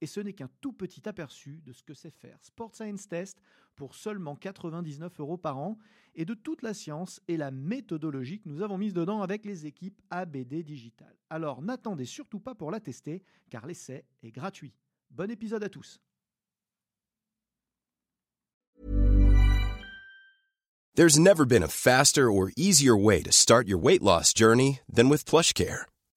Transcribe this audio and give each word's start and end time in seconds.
Et 0.00 0.06
ce 0.06 0.20
n'est 0.20 0.32
qu'un 0.32 0.50
tout 0.60 0.72
petit 0.72 1.08
aperçu 1.08 1.60
de 1.64 1.72
ce 1.72 1.82
que 1.82 1.94
c'est 1.94 2.10
faire 2.10 2.38
Sport 2.42 2.74
Science 2.74 3.08
Test 3.08 3.40
pour 3.76 3.94
seulement 3.94 4.36
99 4.36 5.20
euros 5.20 5.36
par 5.36 5.58
an 5.58 5.78
et 6.14 6.24
de 6.24 6.34
toute 6.34 6.62
la 6.62 6.74
science 6.74 7.20
et 7.28 7.36
la 7.36 7.50
méthodologie 7.50 8.40
que 8.40 8.48
nous 8.48 8.62
avons 8.62 8.78
mise 8.78 8.94
dedans 8.94 9.22
avec 9.22 9.44
les 9.44 9.66
équipes 9.66 10.00
ABD 10.10 10.62
Digital. 10.62 11.14
Alors 11.30 11.62
n'attendez 11.62 12.04
surtout 12.04 12.40
pas 12.40 12.54
pour 12.54 12.70
la 12.70 12.80
tester 12.80 13.22
car 13.50 13.66
l'essai 13.66 14.04
est 14.22 14.32
gratuit. 14.32 14.74
Bon 15.10 15.30
épisode 15.30 15.64
à 15.64 15.68
tous. 15.68 16.00
There's 20.94 21.16
never 21.16 21.46
been 21.46 21.62
a 21.62 21.68
faster 21.68 22.28
or 22.28 22.50
easier 22.56 22.96
way 22.96 23.22
to 23.22 23.30
start 23.30 23.68
your 23.68 23.78
weight 23.78 24.02
loss 24.02 24.34
journey 24.34 24.80
than 24.92 25.08
with 25.08 25.24
PlushCare. 25.24 25.86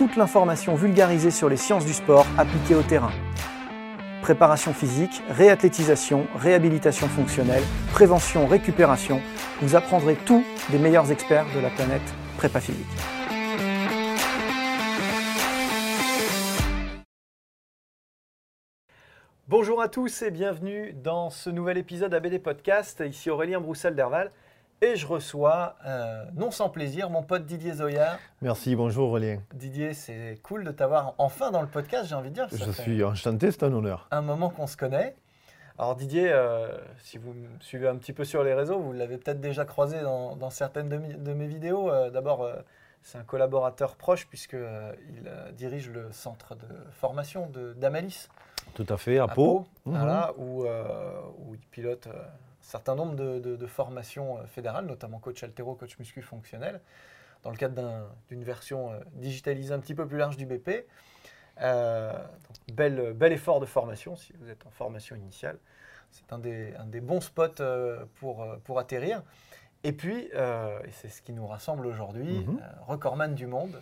toute 0.00 0.16
l'information 0.16 0.76
vulgarisée 0.76 1.30
sur 1.30 1.50
les 1.50 1.58
sciences 1.58 1.84
du 1.84 1.92
sport 1.92 2.26
appliquées 2.38 2.74
au 2.74 2.80
terrain. 2.80 3.10
Préparation 4.22 4.72
physique, 4.72 5.22
réathlétisation, 5.28 6.26
réhabilitation 6.36 7.06
fonctionnelle, 7.06 7.62
prévention, 7.92 8.46
récupération, 8.46 9.20
vous 9.60 9.76
apprendrez 9.76 10.16
tout 10.16 10.42
des 10.70 10.78
meilleurs 10.78 11.12
experts 11.12 11.44
de 11.54 11.60
la 11.60 11.68
planète 11.68 12.00
prépa 12.38 12.60
physique. 12.60 12.86
Bonjour 19.48 19.82
à 19.82 19.88
tous 19.88 20.22
et 20.22 20.30
bienvenue 20.30 20.94
dans 20.94 21.28
ce 21.28 21.50
nouvel 21.50 21.76
épisode 21.76 22.14
ABD 22.14 22.38
Podcast. 22.38 23.02
Ici 23.06 23.28
Aurélien 23.28 23.60
Broussel 23.60 23.94
d'Herval 23.94 24.32
et 24.82 24.96
je 24.96 25.06
reçois, 25.06 25.76
euh, 25.86 26.24
non 26.34 26.50
sans 26.50 26.70
plaisir, 26.70 27.10
mon 27.10 27.22
pote 27.22 27.44
Didier 27.44 27.74
Zoya. 27.74 28.18
Merci, 28.40 28.74
bonjour 28.74 29.10
Aurélien. 29.10 29.40
Didier, 29.52 29.92
c'est 29.92 30.38
cool 30.42 30.64
de 30.64 30.70
t'avoir 30.70 31.14
enfin 31.18 31.50
dans 31.50 31.60
le 31.60 31.68
podcast, 31.68 32.08
j'ai 32.08 32.14
envie 32.14 32.30
de 32.30 32.34
dire. 32.34 32.48
Je 32.50 32.70
suis 32.70 33.04
enchanté, 33.04 33.50
c'est 33.50 33.62
un 33.62 33.72
honneur. 33.72 34.08
Un 34.10 34.22
moment 34.22 34.48
qu'on 34.48 34.66
se 34.66 34.78
connaît. 34.78 35.14
Alors 35.78 35.96
Didier, 35.96 36.30
euh, 36.30 36.78
si 36.98 37.18
vous 37.18 37.34
me 37.34 37.46
suivez 37.60 37.88
un 37.88 37.96
petit 37.96 38.14
peu 38.14 38.24
sur 38.24 38.42
les 38.42 38.54
réseaux, 38.54 38.78
vous 38.78 38.92
l'avez 38.92 39.18
peut-être 39.18 39.40
déjà 39.40 39.64
croisé 39.64 40.00
dans, 40.00 40.50
certaines 40.50 40.88
de, 40.88 41.32
mes 41.32 41.46
vidéos. 41.46 41.90
Euh, 41.90 42.10
d'abord, 42.10 42.48
c'est 43.02 43.18
un 43.18 43.24
collaborateur 43.24 43.96
proche 43.96 44.26
puisqu'il 44.28 45.30
dirige 45.56 45.90
le 45.90 46.10
centre 46.10 46.54
de 46.54 46.66
formation 46.92 47.50
d'Amalis. 47.76 48.28
Tout 48.74 48.86
à 48.88 48.96
fait, 48.96 49.18
à, 49.18 49.28
Pau. 49.28 49.66
Mhm. 49.84 50.32
où, 50.38 50.64
où, 50.64 51.54
il 51.54 51.66
pilote 51.70 52.08
certain 52.70 52.94
nombre 52.94 53.14
de, 53.14 53.66
formations 53.66 54.38
fédérales, 54.46 54.86
notamment 54.86 55.18
coach 55.18 55.42
altéro, 55.42 55.74
coach 55.74 55.98
muscu 55.98 56.22
fonctionnel, 56.22 56.80
dans 57.42 57.50
le 57.50 57.56
cadre 57.56 58.08
d'une 58.28 58.44
version 58.44 58.92
digitalisée 59.14 59.72
un 59.72 59.80
petit 59.80 59.94
peu 59.94 60.06
plus 60.06 60.18
large 60.18 60.36
du 60.36 60.46
BP. 60.46 60.86
Euh, 61.62 62.12
bel, 62.72 63.12
bel 63.12 63.32
effort 63.32 63.60
de 63.60 63.66
formation 63.66 64.16
si 64.16 64.32
vous 64.40 64.48
êtes 64.48 64.64
en 64.66 64.70
formation 64.70 65.16
initiale. 65.16 65.58
C'est 66.10 66.32
un 66.32 66.38
des, 66.38 66.74
un 66.78 66.86
des, 66.86 67.00
bons 67.00 67.20
spots 67.20 67.62
pour, 68.16 68.46
pour 68.64 68.78
atterrir. 68.78 69.22
Et 69.82 69.92
puis, 69.92 70.18
et 70.24 70.90
c'est 70.90 71.08
ce 71.08 71.22
qui 71.22 71.32
nous 71.32 71.46
rassemble 71.46 71.86
aujourd'hui, 71.86 72.44
mhm. 72.46 72.60
recordman 72.86 73.34
du 73.34 73.46
monde 73.46 73.80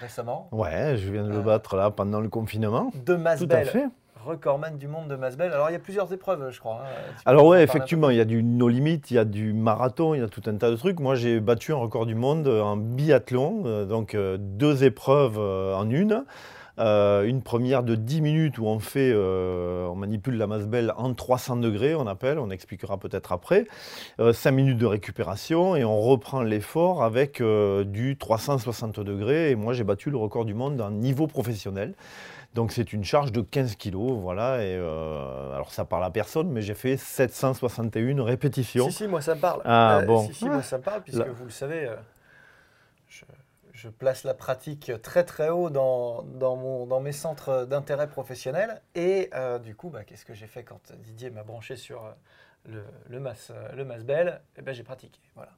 récemment. 0.00 0.48
Ouais, 0.52 0.96
je 0.96 1.12
viens 1.12 1.24
de 1.24 1.30
le 1.30 1.42
battre 1.42 1.76
là 1.76 1.90
pendant 1.90 2.20
le 2.20 2.28
confinement. 2.28 2.90
De 2.94 3.14
Masbel. 3.16 3.48
Tout 3.48 3.54
à 3.54 3.64
fait 3.64 3.88
recordman 4.24 4.78
du 4.78 4.88
monde 4.88 5.08
de 5.08 5.16
Masbel. 5.16 5.52
Alors, 5.52 5.70
il 5.70 5.72
y 5.72 5.76
a 5.76 5.80
plusieurs 5.80 6.12
épreuves, 6.12 6.50
je 6.50 6.58
crois. 6.58 6.82
Hein. 6.84 7.14
Alors, 7.26 7.46
ouais, 7.46 7.62
effectivement, 7.62 8.10
il 8.10 8.16
y 8.16 8.20
a 8.20 8.24
du 8.24 8.42
no 8.42 8.68
limit, 8.68 9.00
il 9.10 9.16
y 9.16 9.18
a 9.18 9.24
du 9.24 9.52
marathon, 9.52 10.14
il 10.14 10.20
y 10.20 10.24
a 10.24 10.28
tout 10.28 10.42
un 10.46 10.56
tas 10.56 10.70
de 10.70 10.76
trucs. 10.76 11.00
Moi, 11.00 11.14
j'ai 11.14 11.40
battu 11.40 11.72
un 11.72 11.76
record 11.76 12.06
du 12.06 12.14
monde 12.14 12.48
en 12.48 12.76
biathlon, 12.76 13.62
euh, 13.66 13.84
donc 13.84 14.14
euh, 14.14 14.36
deux 14.38 14.84
épreuves 14.84 15.38
euh, 15.38 15.74
en 15.74 15.88
une. 15.90 16.24
une 16.78 17.42
première 17.42 17.84
de 17.84 17.94
10 17.94 18.20
minutes 18.20 18.58
où 18.58 18.66
on 18.66 18.80
fait, 18.80 19.14
on 19.14 19.94
manipule 19.94 20.36
la 20.36 20.48
Masbel 20.48 20.92
en 20.96 21.14
300 21.14 21.56
degrés, 21.56 21.94
on 21.94 22.06
appelle, 22.08 22.40
on 22.40 22.50
expliquera 22.50 22.98
peut-être 22.98 23.30
après. 23.30 23.66
5 24.18 24.50
minutes 24.50 24.78
de 24.78 24.86
récupération 24.86 25.76
et 25.76 25.84
on 25.84 26.00
reprend 26.00 26.42
l'effort 26.42 27.04
avec 27.04 27.40
du 27.40 28.16
360 28.18 28.98
degrés. 28.98 29.52
Et 29.52 29.54
moi, 29.54 29.72
j'ai 29.72 29.84
battu 29.84 30.10
le 30.10 30.16
record 30.16 30.44
du 30.44 30.54
monde 30.54 30.80
en 30.80 30.90
niveau 30.90 31.28
professionnel. 31.28 31.94
Donc 32.54 32.70
c'est 32.70 32.92
une 32.92 33.02
charge 33.02 33.32
de 33.32 33.40
15 33.40 33.74
kilos, 33.74 34.20
voilà. 34.20 34.62
Et 34.62 34.76
euh, 34.76 35.52
alors 35.52 35.72
ça 35.72 35.84
parle 35.84 36.04
à 36.04 36.10
personne, 36.10 36.50
mais 36.50 36.62
j'ai 36.62 36.74
fait 36.74 36.96
761 36.96 38.22
répétitions. 38.22 38.86
Si 38.86 38.92
si, 38.92 39.08
moi 39.08 39.20
ça 39.20 39.34
me 39.34 39.40
parle. 39.40 39.60
Ah 39.64 39.98
euh, 39.98 40.06
bon. 40.06 40.26
Si 40.28 40.34
si, 40.34 40.44
moi 40.44 40.62
ça 40.62 40.78
me 40.78 40.82
parle 40.82 41.02
puisque 41.02 41.26
vous 41.26 41.44
le 41.44 41.50
savez, 41.50 41.88
euh, 41.88 41.96
je, 43.72 43.88
place 43.88 44.22
la 44.22 44.34
pratique 44.34 44.92
très 45.02 45.24
très 45.24 45.50
haut 45.50 45.68
dans, 45.68 46.22
dans, 46.22 46.56
mon, 46.56 46.86
dans 46.86 47.00
mes 47.00 47.12
centres 47.12 47.66
d'intérêt 47.66 48.08
professionnel. 48.08 48.80
Et 48.94 49.30
du 49.62 49.74
coup, 49.74 49.90
bah, 49.90 50.04
qu'est-ce 50.04 50.24
que 50.24 50.32
j'ai 50.32 50.46
fait 50.46 50.62
quand 50.62 50.92
Didier 50.98 51.30
m'a 51.30 51.42
branché 51.42 51.76
sur 51.76 52.02
le, 52.66 52.84
le 53.08 53.20
mas, 53.20 53.52
le 53.74 53.84
mas 53.84 54.04
belle 54.04 54.40
Eh 54.56 54.62
ben 54.62 54.72
j'ai 54.72 54.84
pratiqué, 54.84 55.20
voilà. 55.34 55.50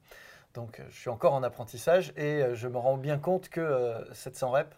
Donc 0.54 0.82
je 0.88 0.98
suis 0.98 1.10
encore 1.10 1.34
en 1.34 1.42
apprentissage 1.42 2.14
et 2.16 2.42
je 2.54 2.66
me 2.66 2.78
rends 2.78 2.96
bien 2.96 3.18
compte 3.18 3.50
que 3.50 3.94
700 4.12 4.50
reps 4.50 4.76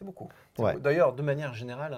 c'est 0.00 0.06
beaucoup. 0.06 0.28
D'ailleurs, 0.78 1.12
de 1.12 1.22
manière 1.22 1.52
générale, 1.52 1.96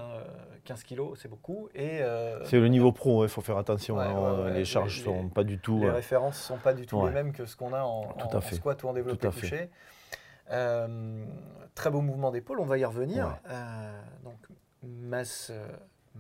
15 0.65 0.79
hein, 0.79 0.83
kilos, 0.85 1.19
c'est 1.21 1.29
beaucoup. 1.29 1.69
Et 1.75 2.03
euh, 2.03 2.45
c'est 2.45 2.59
le 2.59 2.67
niveau 2.67 2.91
pro, 2.91 3.25
il 3.25 3.29
faut 3.29 3.43
faire 3.43 3.57
attention. 3.57 3.99
Hein, 4.01 4.51
les 4.51 4.65
charges 4.65 4.99
ne 4.99 5.05
sont 5.05 5.29
pas 5.29 5.45
du 5.45 5.59
tout. 5.59 5.81
Les 5.81 5.91
références 5.91 6.39
ne 6.39 6.57
sont 6.57 6.59
pas 6.59 6.75
du 6.75 6.85
tout 6.85 7.05
les 7.07 7.13
mêmes 7.13 7.33
que 7.33 7.47
ce 7.47 7.57
qu'on 7.57 7.73
a 7.73 7.83
en, 7.83 8.15
squat 8.53 8.83
ou 8.83 8.89
en 8.89 8.93
développé 8.93 9.29
couché. 9.29 9.71
Euh, 10.51 11.25
très 11.75 11.91
beau 11.91 12.01
mouvement 12.01 12.33
d'épaule, 12.33 12.59
on 12.61 12.65
va 12.65 12.77
y 12.77 12.85
revenir. 12.85 13.39
Euh, 13.49 14.03
donc, 14.25 14.37
masse, 14.83 15.53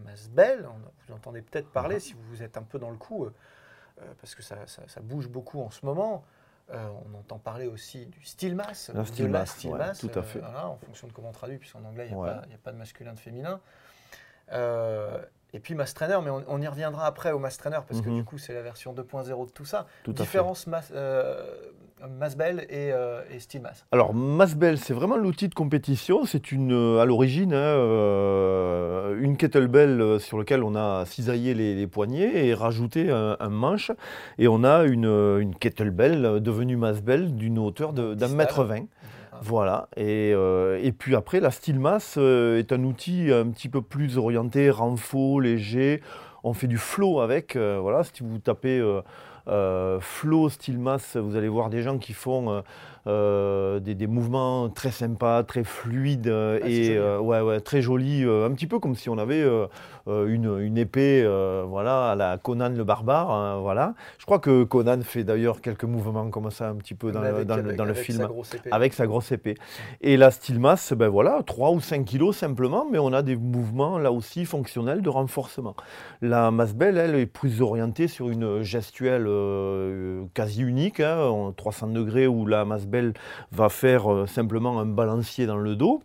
masse 0.05 0.29
belle, 0.31 0.69
vous 1.07 1.15
entendez 1.15 1.43
peut-être 1.43 1.69
parler 1.71 1.99
si 1.99 2.15
vous 2.15 2.45
êtes 2.45 2.57
un 2.57 2.63
peu 2.63 2.79
dans 2.79 2.91
le 2.91 2.97
coup, 2.97 3.27
parce 4.21 4.37
que 4.37 4.43
ça, 4.43 4.57
ça, 4.67 5.01
bouge 5.01 5.29
beaucoup 5.29 5.61
en 5.61 5.71
ce 5.71 5.85
moment. 5.85 6.25
Euh, 6.71 6.89
on 7.05 7.19
entend 7.19 7.39
parler 7.39 7.67
aussi 7.67 8.07
du 8.07 8.25
style 8.25 8.55
mass, 8.55 8.91
la 8.95 9.05
style 9.05 9.29
mass, 9.29 9.59
tout 9.59 10.11
à 10.15 10.19
euh, 10.19 10.23
fait. 10.23 10.43
en 10.43 10.77
fonction 10.77 11.07
de 11.07 11.13
comment 11.13 11.29
on 11.29 11.33
traduit, 11.33 11.59
puisqu'en 11.59 11.85
anglais, 11.85 12.09
il 12.11 12.17
n'y 12.17 12.25
a, 12.25 12.59
pas 12.63 12.73
de 12.73 12.79
masculin, 12.79 13.13
de 13.13 13.19
féminin. 13.19 13.61
Euh, 14.53 15.23
et 15.53 15.61
puis 15.61 15.75
Mass 15.75 15.93
Trainer, 15.93 16.19
mais 16.23 16.31
on, 16.31 16.63
y 16.63 16.67
reviendra 16.67 17.07
après 17.07 17.33
au 17.33 17.39
Mass 17.39 17.59
Trainer, 17.59 17.81
parce 17.87 18.01
que 18.01 18.09
mhm. 18.09 18.17
du 18.17 18.25
coup, 18.25 18.39
c'est 18.39 18.55
la 18.55 18.63
version 18.63 18.95
2.0 18.95 19.47
de 19.47 19.51
tout 19.51 19.67
ça. 19.67 19.87
Tout 20.03 20.15
Différence 20.15 20.67
Mass, 20.67 20.93
Masbel 22.09 22.67
et, 22.69 22.91
euh, 22.93 23.23
et 23.31 23.39
Steel 23.39 23.63
Mass 23.63 23.87
Alors 23.93 24.15
Masbel, 24.15 24.79
c'est 24.79 24.95
vraiment 24.95 25.17
l'outil 25.17 25.49
de 25.49 25.55
compétition. 25.55 26.25
C'est 26.25 26.53
une, 26.53 26.99
à 26.99 27.05
l'origine 27.05 27.53
hein, 27.53 27.57
euh, 27.57 29.17
une 29.21 29.37
kettlebell 29.37 30.19
sur 30.21 30.39
laquelle 30.39 30.63
on 30.65 30.75
a 30.75 31.05
cisaillé 31.07 31.55
les, 31.55 31.87
poignets 31.87 32.47
et 32.47 32.55
rajouté 32.55 33.11
un, 33.11 33.49
manche. 33.49 33.93
Et 34.39 34.49
on 34.49 34.65
a 34.65 34.85
une, 34.85 35.07
une 35.41 35.55
kettlebell 35.55 36.41
devenue 36.41 36.77
Masbel 36.77 37.35
d'une 37.35 37.59
hauteur 37.59 37.93
d'un 37.93 38.29
mètre 38.29 38.65
vingt. 38.65 38.87
Voilà. 39.41 39.89
Et, 39.97 40.33
euh, 40.35 40.79
et, 40.83 40.93
puis 40.93 41.17
après, 41.17 41.41
la 41.41 41.51
Steel 41.51 41.79
Mass 41.79 42.17
est 42.17 42.73
un 42.73 42.85
outil 42.85 43.33
un 43.33 43.49
petit 43.49 43.69
peu 43.69 43.83
plus 43.83 44.19
orienté 44.19 44.71
renfort, 44.71 45.41
léger. 45.41 46.01
On 46.45 46.53
fait 46.53 46.69
du 46.69 46.79
flow 46.79 47.21
avec. 47.21 47.57
voilà, 47.57 48.03
si 48.05 48.23
vous 48.23 48.39
tapez 48.39 48.81
flow, 49.47 50.49
style 50.49 50.79
masse, 50.79 51.17
vous 51.17 51.37
allez 51.37 51.49
voir 51.49 51.71
des 51.71 51.83
gens 51.83 51.99
qui 51.99 52.13
font 52.13 52.63
euh, 53.09 53.81
des, 53.81 54.07
mouvements 54.07 54.69
très 54.69 54.93
sympas, 54.93 55.43
très 55.43 55.65
fluides 55.65 56.29
euh, 56.29 56.61
ah, 56.63 56.69
et 56.69 56.97
euh, 56.97 57.19
ouais, 57.19 57.41
ouais, 57.41 57.59
très 57.59 57.83
jolis, 57.83 58.23
un 58.23 58.51
petit 58.53 58.69
peu 58.69 58.79
comme 58.79 58.95
si 58.95 59.09
on 59.09 59.19
avait 59.19 59.45
une, 60.07 60.59
une, 60.61 60.79
épée 60.79 61.27
voilà, 61.67 62.13
à 62.13 62.15
la 62.15 62.39
Conan 62.39 62.69
le 62.69 62.85
barbare. 62.85 63.31
Hein, 63.31 63.59
voilà. 63.61 63.95
Je 64.19 64.25
crois 64.25 64.39
que 64.39 64.63
Conan 64.63 65.01
fait 65.03 65.25
d'ailleurs 65.25 65.61
quelques 65.61 65.85
mouvements 65.85 66.31
comme 66.31 66.51
ça 66.51 66.69
un 66.69 66.77
petit 66.77 66.95
peu 66.95 67.11
dans, 67.11 67.23
le, 67.23 67.45
dans, 67.45 67.57
le, 67.57 67.75
dans 67.75 67.85
le, 67.85 67.95
film 67.95 68.29
avec 68.71 68.93
sa 68.93 69.07
grosse 69.07 69.33
épée. 69.33 69.55
Et 70.01 70.17
la 70.17 70.31
style 70.31 70.61
masse, 70.61 70.93
ben 70.93 71.09
voilà, 71.09 71.43
3 71.45 71.73
ou 71.73 71.81
5 71.81 72.05
kilos 72.05 72.37
simplement, 72.37 72.87
mais 72.91 72.99
on 72.99 73.13
a 73.13 73.23
des 73.23 73.37
mouvements 73.37 73.99
là 73.99 74.13
aussi 74.13 74.45
fonctionnels 74.45 75.03
de 75.03 75.09
renforcement. 75.09 75.75
La 76.21 76.53
masse 76.53 76.75
belle, 76.75 76.99
elle, 76.99 77.17
est 77.17 77.27
plus 77.27 77.63
orientée 77.63 78.07
sur 78.07 78.31
une 78.31 78.63
gestuelle 78.63 79.29
quasi 80.35 80.63
unique, 80.63 81.01
hein, 81.01 81.53
300 81.57 81.89
degrés 81.89 82.29
où 82.29 82.47
la 82.47 82.65
masse 82.65 82.87
va 83.51 83.69
faire 83.69 84.13
euh, 84.13 84.27
simplement 84.27 84.79
un 84.81 84.87
balancier 84.87 85.47
dans 85.47 85.57
le 85.57 85.77
dos 85.77 86.03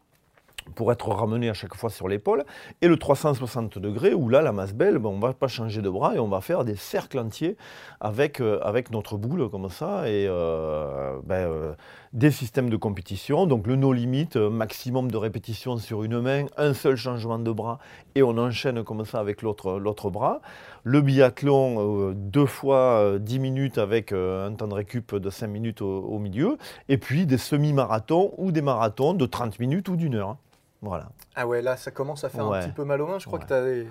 pour 0.76 0.92
être 0.92 1.08
ramené 1.08 1.50
à 1.50 1.54
chaque 1.54 1.76
fois 1.76 1.90
sur 1.90 2.10
l'épaule, 2.10 2.44
et 2.82 2.90
le 2.90 2.98
360 2.98 3.80
degrés, 3.80 4.14
où 4.14 4.28
là, 4.28 4.42
la 4.42 4.52
masse 4.52 4.74
belle, 4.74 4.98
ben, 4.98 5.08
on 5.08 5.20
va 5.20 5.32
pas 5.32 5.48
changer 5.48 5.82
de 5.82 5.90
bras 5.90 6.14
et 6.14 6.20
on 6.20 6.28
va 6.28 6.42
faire 6.42 6.66
des 6.66 6.76
cercles 6.76 7.20
entiers 7.20 7.56
avec, 8.02 8.42
euh, 8.42 8.60
avec 8.64 8.92
notre 8.92 9.16
boule 9.16 9.50
comme 9.50 9.70
ça, 9.70 10.10
et 10.10 10.28
euh, 10.28 11.20
ben, 11.24 11.74
des 12.12 12.32
systèmes 12.32 12.70
de 12.70 12.76
compétition, 12.76 13.46
donc 13.46 13.66
le 13.66 13.78
no 13.78 13.94
limit, 13.94 14.28
maximum 14.36 15.10
de 15.10 15.16
répétitions 15.16 15.78
sur 15.78 16.04
une 16.04 16.20
main, 16.20 16.48
un 16.58 16.74
seul 16.74 16.98
changement 16.98 17.40
de 17.40 17.52
bras, 17.52 17.80
et 18.16 18.22
on 18.22 18.38
enchaîne 18.38 18.84
comme 18.84 19.06
ça 19.06 19.20
avec 19.20 19.42
l'autre 19.42 20.10
bras 20.10 20.42
le 20.88 21.02
biathlon 21.02 22.10
euh, 22.10 22.14
deux 22.16 22.46
fois 22.46 23.20
10 23.20 23.36
euh, 23.36 23.40
minutes 23.42 23.78
avec 23.78 24.14
euh, 24.14 24.48
un 24.48 24.54
temps 24.54 24.70
de 24.70 24.74
récup 24.74 25.16
de 25.16 25.30
5 25.30 25.48
minutes 25.48 25.82
au, 25.82 26.18
milieu, 26.18 26.58
et 26.88 26.98
puis 26.98 27.26
des 27.26 27.38
semi-marathons 27.38 28.34
ou 28.38 28.54
des 28.54 28.62
marathons 28.62 29.14
de 29.14 29.26
30 29.26 29.60
minutes 29.60 29.90
ou 29.90 29.98
d'une 29.98 30.16
heure. 30.16 30.30
Hein. 30.30 30.38
Voilà. 30.82 31.10
Ah 31.36 31.46
ouais, 31.46 31.62
là 31.62 31.76
ça 31.76 31.92
commence 31.92 32.24
à 32.24 32.30
faire 32.30 32.46
un 32.46 32.62
petit 32.62 32.72
peu 32.72 32.86
mal 32.86 33.02
aux 33.02 33.08
mains, 33.08 33.20
je 33.20 33.26
crois 33.26 33.40
que 33.40 33.48
tu 33.48 33.54
as 33.54 33.64
des... 33.64 33.88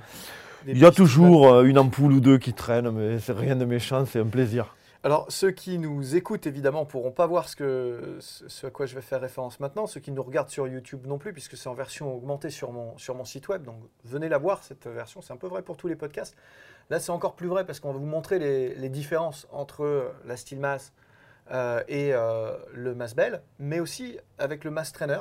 Il 0.68 0.78
y 0.78 0.86
a 0.86 0.90
toujours 0.90 1.60
une 1.62 1.78
ampoule 1.78 2.14
ou 2.14 2.20
deux 2.20 2.38
qui 2.38 2.52
traînent, 2.52 2.90
mais 2.90 3.20
c'est 3.20 3.34
rien 3.34 3.54
de 3.56 3.64
méchant, 3.66 4.04
c'est 4.06 4.20
un 4.20 4.26
plaisir. 4.26 4.74
Alors, 5.04 5.26
ceux 5.28 5.50
qui 5.50 5.78
nous 5.78 6.16
écoutent, 6.16 6.46
évidemment, 6.46 6.84
pourront 6.84 7.10
pas 7.10 7.26
voir 7.26 7.48
ce, 7.48 7.56
que, 7.56 8.16
ce 8.20 8.66
à 8.66 8.70
quoi 8.70 8.86
je 8.86 8.94
vais 8.94 9.00
faire 9.00 9.20
référence 9.20 9.60
maintenant. 9.60 9.86
Ceux 9.86 10.00
qui 10.00 10.10
nous 10.10 10.22
regardent 10.22 10.48
sur 10.48 10.66
YouTube 10.66 11.06
non 11.06 11.18
plus, 11.18 11.32
puisque 11.32 11.56
c'est 11.56 11.68
en 11.68 11.74
version 11.74 12.14
augmentée 12.14 12.50
sur 12.50 12.72
mon, 12.72 12.96
sur 12.98 13.14
mon 13.14 13.24
site 13.24 13.48
web. 13.48 13.62
Donc, 13.62 13.76
venez 14.04 14.28
la 14.28 14.38
voir, 14.38 14.62
cette 14.62 14.86
version. 14.86 15.20
C'est 15.20 15.32
un 15.32 15.36
peu 15.36 15.46
vrai 15.46 15.62
pour 15.62 15.76
tous 15.76 15.88
les 15.88 15.96
podcasts. 15.96 16.36
Là, 16.90 17.00
c'est 17.00 17.10
encore 17.10 17.34
plus 17.34 17.48
vrai 17.48 17.64
parce 17.64 17.80
qu'on 17.80 17.92
va 17.92 17.98
vous 17.98 18.06
montrer 18.06 18.38
les, 18.38 18.88
différences 18.88 19.46
entre 19.52 20.12
la 20.24 20.36
Steel 20.36 20.60
Mass 20.60 20.92
euh, 21.50 21.82
et 21.88 22.12
euh, 22.12 22.56
le 22.72 22.94
Mass 22.94 23.14
Bell, 23.14 23.42
mais 23.58 23.80
aussi 23.80 24.18
avec 24.38 24.64
le 24.64 24.70
Mass 24.70 24.92
Trainer, 24.92 25.20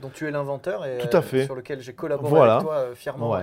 dont 0.00 0.10
tu 0.10 0.26
es 0.26 0.30
l'inventeur 0.30 0.84
et 0.84 1.00
euh, 1.00 1.44
sur 1.44 1.54
lequel 1.54 1.80
j'ai 1.80 1.94
collaboré 1.94 2.50
avec 2.50 2.62
toi 2.62 2.94
fièrement. 2.94 3.40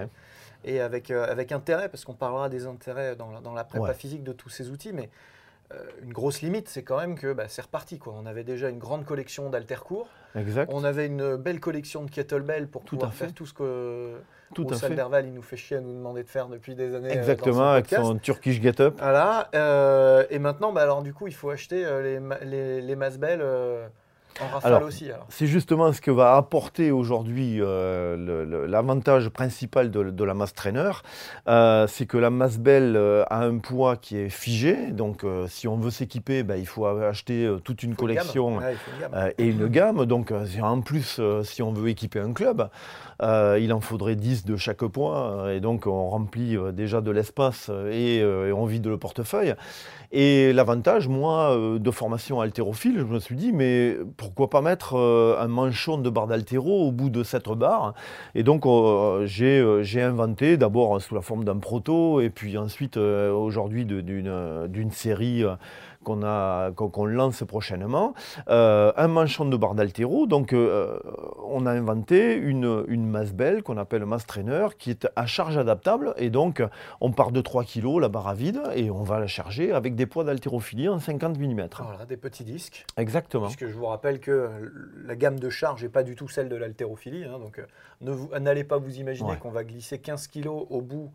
Et 0.68 0.80
avec, 0.80 1.12
avec 1.12 1.51
intérêt, 1.51 1.89
parce 1.89 2.06
qu'on 2.06 2.16
parlera 2.16 2.50
des 2.50 2.66
intérêts 2.66 3.16
dans 3.16 3.30
la, 3.30 3.39
dans 3.39 3.54
la 3.54 3.63
prépa 3.63 3.94
physique 3.94 4.24
de 4.24 4.33
tous 4.33 4.50
ces 4.50 4.72
outils, 4.72 4.94
mais 4.94 5.04
euh, 5.04 5.10
une 6.04 6.14
grosse 6.14 6.42
limite, 6.42 6.70
c'est 6.70 6.84
quand 6.84 6.98
même 6.98 7.18
que 7.18 7.34
bah, 7.34 7.46
c'est 7.48 7.62
reparti. 7.62 7.98
Quoi. 7.98 8.14
On 8.18 8.26
avait 8.26 8.44
déjà 8.44 8.70
une 8.70 8.78
grande 8.78 9.06
collection 9.06 9.50
d'altercours. 9.50 10.08
Exact. 10.36 10.72
On 10.74 10.84
avait 10.84 11.08
une 11.08 11.38
belle 11.38 11.60
collection 11.60 12.04
de 12.04 12.12
kettlebell 12.12 12.68
pour 12.68 12.84
pouvoir 12.84 13.14
faire 13.14 13.34
tout 13.34 13.46
ce 13.46 13.54
que 13.54 14.16
tout 14.54 14.68
à 14.72 15.22
il 15.22 15.34
nous 15.34 15.42
fait 15.42 15.58
chier 15.58 15.78
à 15.78 15.82
nous 15.82 15.94
demander 15.94 16.24
de 16.24 16.30
faire 16.30 16.48
depuis 16.48 16.76
des 16.76 16.94
années. 16.94 17.10
Euh, 17.10 17.20
Exactement, 17.20 17.72
avec 17.72 17.90
son 17.90 18.18
Turkish 18.18 18.62
Get 18.62 18.80
Up. 18.80 18.96
Voilà. 19.00 19.50
Euh, 19.56 20.26
et 20.30 20.40
maintenant, 20.40 20.72
bah, 20.72 20.84
alors, 20.84 21.02
du 21.02 21.14
coup, 21.14 21.28
il 21.28 21.34
faut 21.34 21.50
acheter 21.50 21.84
les, 22.02 22.20
les, 22.46 22.82
les 22.82 22.96
Masbel 22.96 23.42
alors, 24.64 24.84
aussi. 24.84 25.10
C'est 25.30 25.48
justement 25.48 25.92
ce 25.94 26.02
que 26.02 26.12
va 26.12 26.36
apporter 26.36 26.92
aujourd'hui 26.92 27.58
euh, 27.60 28.68
l'avantage 28.68 29.30
principal 29.30 29.92
de, 29.92 30.24
la 30.24 30.34
masse 30.34 30.54
trainer, 30.54 30.92
euh, 31.48 31.88
c'est 31.88 32.06
que 32.06 32.18
la 32.18 32.30
masse 32.30 32.58
belle 32.58 32.96
euh, 32.96 33.24
a 33.30 33.44
un 33.44 33.58
poids 33.58 33.96
qui 33.96 34.18
est 34.18 34.30
figé. 34.30 34.92
Donc, 34.92 35.26
si 35.48 35.68
on 35.68 35.78
veut 35.78 35.92
s'équiper, 35.92 36.44
ben, 36.44 36.56
il 36.56 36.68
faut 36.68 36.86
acheter 36.86 37.50
toute 37.64 37.84
une 37.84 37.96
collection 37.96 38.60
et 39.38 39.46
une 39.46 39.68
gamme. 39.68 40.06
Donc, 40.06 40.34
en 40.62 40.82
plus, 40.82 41.22
si 41.44 41.62
on 41.62 41.72
veut 41.72 41.90
équiper 41.90 42.20
un 42.20 42.34
club, 42.34 42.70
il 43.22 43.74
en 43.74 43.82
faudrait 43.82 44.16
10 44.16 44.46
de 44.46 44.56
chaque 44.56 44.86
poids. 44.86 45.48
Et 45.52 45.60
donc, 45.60 45.88
on 45.88 46.10
remplit 46.10 46.58
déjà 46.74 47.02
de 47.02 47.12
l'espace 47.12 47.70
et, 47.92 48.18
et 48.18 48.52
on 48.52 48.66
vide 48.66 48.88
le 48.88 48.98
portefeuille. 48.98 49.56
Et 50.12 50.54
l'avantage, 50.54 51.08
moi, 51.08 51.58
de 51.80 51.92
formation 51.92 52.42
haltérophile, 52.42 52.98
je 53.00 53.04
me 53.04 53.20
suis 53.20 53.36
dit, 53.36 53.52
mais 53.52 53.98
pourquoi 54.25 54.50
pas 54.50 54.62
mettre 54.62 54.95
euh, 54.98 55.38
un 55.39 55.48
manchon 55.48 55.98
de 55.98 56.10
barre 56.10 56.27
d'haltéro 56.27 56.88
au 56.88 56.92
bout 56.92 57.10
de 57.10 57.24
cette 57.24 57.48
barre. 57.50 57.94
Et 58.33 58.44
donc, 58.44 58.66
euh, 58.66 59.25
j'ai 59.25 60.01
inventé 60.01 60.57
d'abord 60.57 61.00
sous 61.01 61.13
la 61.13 61.22
forme 61.22 61.44
d'un 61.44 61.57
proto, 61.57 62.22
et 62.22 62.30
puis 62.30 62.57
ensuite, 62.57 62.98
aujourd'hui, 62.98 63.86
d'une 63.86 64.92
série 64.92 65.44
qu'on 66.06 67.06
lance 67.06 67.44
prochainement, 67.44 68.13
euh, 68.48 68.94
un 68.96 69.07
manchon 69.07 69.46
de 69.46 69.57
barre 69.57 69.75
d'altéro. 69.75 70.28
Donc, 70.28 70.54
euh, 70.54 71.00
on 71.44 71.66
a 71.66 71.72
inventé 71.72 72.36
une, 72.36 72.86
une 72.88 73.07
masse 73.07 73.34
belle 73.34 73.63
qu'on 73.63 73.78
appelle 73.78 74.06
masse 74.06 74.25
trainer 74.25 74.68
qui 74.78 74.92
est 74.92 75.07
à 75.16 75.25
charge 75.25 75.57
adaptable. 75.57 76.13
Et 76.18 76.30
donc, 76.30 76.63
on 77.02 77.12
part 77.12 77.31
de 77.31 77.42
3 77.42 77.63
kg, 77.66 78.00
la 78.00 78.10
barre 78.10 78.28
à 78.28 78.34
vide, 78.34 78.62
et 78.75 78.90
on 78.90 79.04
va 79.04 79.19
la 79.19 79.28
charger 79.28 79.72
avec 79.72 79.96
des 79.96 80.06
poids 80.06 80.24
d'haltérophilie 80.24 80.88
en 80.88 81.00
50 81.00 81.38
mm. 81.38 81.68
Voilà, 81.80 82.06
des 82.06 82.18
petits 82.18 82.44
disques. 82.44 82.86
Exactement. 82.98 83.46
Puisque 83.46 83.68
je 83.68 83.74
vous 83.74 83.86
rappelle 83.86 84.19
que 84.19 84.50
la 85.06 85.16
gamme 85.16 85.40
de 85.40 85.50
charge 85.50 85.84
n'est 85.84 85.90
pas 85.90 86.04
du 86.04 86.16
tout 86.16 86.28
celle 86.28 86.50
de 86.50 86.56
l'haltérophilie. 86.56 87.25
Hein, 87.25 87.40
donc, 87.40 87.60
euh, 87.60 88.40
n'allez 88.40 88.63
pas 88.63 88.78
vous 88.78 89.00
imaginer 89.00 89.38
qu'on 89.38 89.51
va 89.51 89.63
glisser 89.63 90.00
15 90.00 90.28
kg 90.28 90.48
au 90.48 90.81
bout 90.81 91.12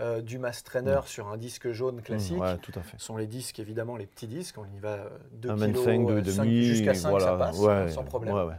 euh, 0.00 0.20
du 0.20 0.38
mass 0.38 0.62
trainer 0.62 1.00
sur 1.06 1.26
un 1.26 1.36
disque 1.36 1.72
jaune 1.72 1.96
mmh, 1.96 2.02
classique. 2.02 2.42
tout 2.62 2.72
à 2.76 2.82
fait. 2.82 2.96
Ce 2.98 3.04
sont 3.04 3.16
les 3.16 3.26
disques, 3.26 3.58
évidemment, 3.58 3.96
les 3.96 4.06
petits 4.06 4.28
disques. 4.28 4.56
On 4.56 4.76
y 4.76 4.78
va 4.78 4.98
2 5.32 5.48
kg, 5.48 6.22
jusqu'à 6.62 6.94
5, 6.94 7.20
ça 7.20 7.32
passe 7.36 7.60
hein, 7.60 7.88
sans 7.88 8.04
problème. 8.04 8.56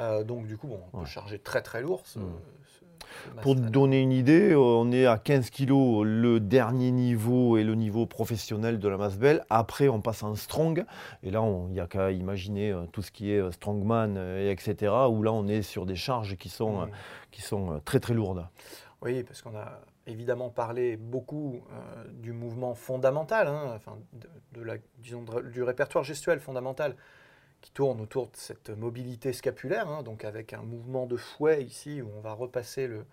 Euh, 0.00 0.24
donc, 0.24 0.46
du 0.46 0.56
coup, 0.56 0.66
bon, 0.66 0.80
on 0.92 1.00
peut 1.00 1.06
charger 1.06 1.38
très 1.38 1.62
très 1.62 1.80
lourd. 1.80 2.02
Ce, 2.04 2.18
mmh. 2.18 2.24
Pour 3.42 3.54
donner 3.54 4.00
une 4.00 4.10
idée, 4.10 4.56
on 4.56 4.90
est 4.90 5.06
à 5.06 5.16
15 5.16 5.50
kg 5.50 6.02
le 6.02 6.40
dernier 6.40 6.90
niveau 6.90 7.56
et 7.56 7.62
le 7.62 7.76
niveau 7.76 8.04
professionnel 8.06 8.80
de 8.80 8.88
la 8.88 8.96
masse 8.96 9.16
belle. 9.16 9.44
Après, 9.50 9.88
on 9.88 10.00
passe 10.00 10.24
en 10.24 10.34
strong. 10.34 10.84
Et 11.22 11.30
là, 11.30 11.44
il 11.68 11.72
n'y 11.72 11.78
a 11.78 11.86
qu'à 11.86 12.10
imaginer 12.10 12.72
euh, 12.72 12.86
tout 12.90 13.02
ce 13.02 13.12
qui 13.12 13.30
est 13.30 13.52
strongman, 13.52 14.16
etc. 14.16 14.92
Où 15.08 15.22
là, 15.22 15.32
on 15.32 15.46
est 15.46 15.62
sur 15.62 15.86
des 15.86 15.94
charges 15.94 16.36
qui 16.36 16.48
sont, 16.48 16.86
mmh. 16.86 16.90
qui 17.30 17.42
sont 17.42 17.80
très 17.84 18.00
très 18.00 18.14
lourdes. 18.14 18.48
Oui, 19.00 19.22
parce 19.22 19.40
qu'on 19.40 19.54
a 19.54 19.78
évidemment 20.06 20.50
parlé 20.50 20.96
beaucoup 20.96 21.62
euh, 21.72 22.04
du 22.12 22.32
mouvement 22.32 22.74
fondamental, 22.74 23.48
hein, 23.48 23.72
enfin, 23.74 23.98
de, 24.52 24.62
la, 24.62 24.76
disons, 24.98 25.24
du 25.52 25.62
répertoire 25.62 26.04
gestuel 26.04 26.40
fondamental 26.40 26.96
qui 27.60 27.72
tourne 27.72 28.00
autour 28.00 28.26
de 28.26 28.36
cette 28.36 28.70
mobilité 28.70 29.32
scapulaire, 29.32 29.88
hein, 29.88 30.02
donc 30.02 30.24
avec 30.24 30.52
un 30.52 30.62
mouvement 30.62 31.06
de 31.06 31.16
fouet 31.16 31.62
ici 31.62 32.02
où 32.02 32.10
on 32.16 32.20
va 32.20 32.32
repasser 32.32 32.86
le, 32.86 33.06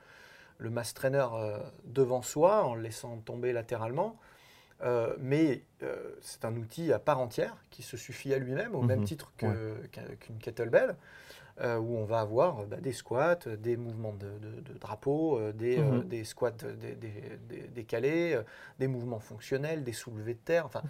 le 0.57 0.69
mass 0.69 0.93
trainer 0.93 1.27
euh, 1.33 1.57
devant 1.85 2.21
soi 2.21 2.65
en 2.65 2.75
le 2.75 2.81
laissant 2.81 3.17
tomber 3.17 3.53
latéralement. 3.53 4.19
Euh, 4.83 5.15
mais 5.19 5.61
c'est 6.21 6.43
un 6.43 6.55
outil 6.55 6.91
à 6.91 6.97
part 6.97 7.19
entière 7.19 7.55
qui 7.69 7.83
se 7.83 7.97
suffit 7.97 8.33
à 8.33 8.39
lui-même 8.39 8.73
au 8.73 8.81
même 8.81 9.01
mhm. 9.01 9.05
titre 9.05 9.31
qu'une 9.37 10.39
kettlebell. 10.39 10.95
Euh, 11.59 11.77
où 11.77 11.97
on 11.97 12.05
va 12.05 12.21
avoir 12.21 12.65
bah, 12.65 12.77
des 12.77 12.93
squats, 12.93 13.39
des 13.59 13.75
mouvements 13.75 14.13
de, 14.13 14.79
drapeau, 14.79 15.37
euh, 15.37 15.51
des, 15.51 15.77
euh, 15.77 15.83
mhm. 15.83 16.07
des, 16.07 16.23
squats 16.23 16.51
décalés, 17.75 18.39
des 18.79 18.87
mouvements 18.87 19.19
fonctionnels, 19.19 19.83
des 19.83 19.91
soulevés 19.91 20.33
de 20.33 20.39
terre. 20.39 20.65
Enfin, 20.65 20.81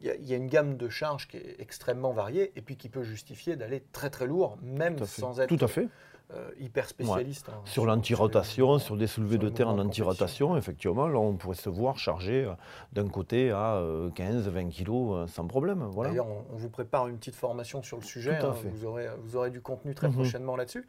il 0.00 0.28
y, 0.28 0.34
a 0.34 0.36
une 0.36 0.48
gamme 0.48 0.76
de 0.76 0.88
charges 0.88 1.28
qui 1.28 1.38
est 1.38 1.56
extrêmement 1.60 2.12
variée 2.12 2.52
et 2.56 2.62
puis 2.62 2.76
qui 2.76 2.88
peut 2.88 3.02
justifier 3.02 3.56
d'aller 3.56 3.82
très 3.92 4.10
très 4.10 4.26
lourd, 4.26 4.58
même 4.62 4.98
sans 5.06 5.40
être 5.40 5.48
Tout 5.48 5.64
à 5.64 5.68
fait. 5.68 5.88
Euh, 6.34 6.50
hyper 6.58 6.86
spécialiste. 6.86 7.48
Hein, 7.48 7.62
sur 7.64 7.86
l'anti-rotation, 7.86 8.78
sur 8.78 8.98
des 8.98 9.06
soulevés 9.06 9.38
de 9.38 9.48
terre 9.48 9.70
en 9.70 9.78
anti-rotation, 9.78 10.58
effectivement, 10.58 11.08
là, 11.08 11.18
on 11.18 11.36
pourrait 11.36 11.56
se 11.56 11.70
voir 11.70 11.98
charger 11.98 12.44
euh, 12.44 12.52
d'un 12.92 13.08
côté 13.08 13.50
à 13.50 13.80
15-20 14.14 14.66
euh, 14.66 14.68
kilos 14.68 15.30
sans 15.30 15.46
problème. 15.46 15.84
Voilà. 15.84 16.10
D'ailleurs, 16.10 16.26
on, 16.26 16.44
vous 16.54 16.68
prépare 16.68 17.08
une 17.08 17.16
petite 17.16 17.34
formation 17.34 17.82
sur 17.82 17.96
le 17.96 18.02
sujet. 18.02 18.36
Hein, 18.36 18.54
vous, 18.62 18.84
aurez, 18.84 19.08
vous 19.22 19.36
aurez 19.36 19.48
du 19.48 19.62
contenu 19.62 19.94
très 19.94 20.08
mhm. 20.08 20.16
prochainement 20.16 20.54
là-dessus. 20.54 20.86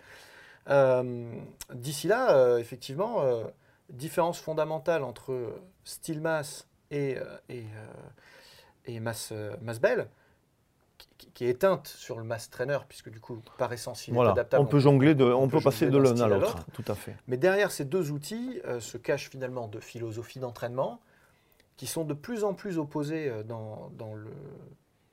D'ici 1.74 2.08
là, 2.10 2.58
effectivement, 2.60 3.24
différence 3.90 4.42
fondamentale 4.42 5.06
entre 5.06 5.54
style 5.86 6.20
masse 6.20 6.68
et, 6.92 7.16
et, 7.48 7.64
et 8.86 9.00
masse, 9.00 9.32
masse 9.62 9.80
belle 9.80 10.10
qui 11.34 11.46
est 11.46 11.50
éteinte 11.50 11.88
sur 11.88 12.18
le 12.18 12.24
mass 12.24 12.50
trainer, 12.50 12.80
puisque 12.88 13.10
du 13.10 13.20
coup, 13.20 13.42
par 13.58 13.72
essence, 13.74 14.08
il 14.08 14.16
est 14.16 14.20
adaptable. 14.20 14.64
On 14.64 14.68
peut 14.68 14.80
jongler, 14.80 15.16
de, 15.16 15.24
on, 15.26 15.48
peut, 15.48 15.62
passer 15.62 15.88
de 15.90 15.98
l'un 15.98 16.20
à 16.20 16.28
l'autre, 16.28 16.66
tout 16.74 16.86
à 16.88 16.96
fait. 16.96 17.16
Mais 17.28 17.38
derrière 17.38 17.72
ces 17.72 17.86
deux 17.86 18.12
outils 18.12 18.60
euh, 18.66 18.80
se 18.80 18.98
cachent 18.98 19.30
finalement 19.30 19.68
de 19.68 19.80
philosophie 19.80 20.40
d'entraînement 20.40 21.00
qui 21.78 21.88
sont 21.88 22.04
de 22.04 22.14
plus 22.14 22.44
en 22.44 22.54
plus 22.54 22.78
opposés 22.78 23.30
euh, 23.30 23.44
dans, 23.44 23.90
dans 23.98 24.14
le, 24.14 24.28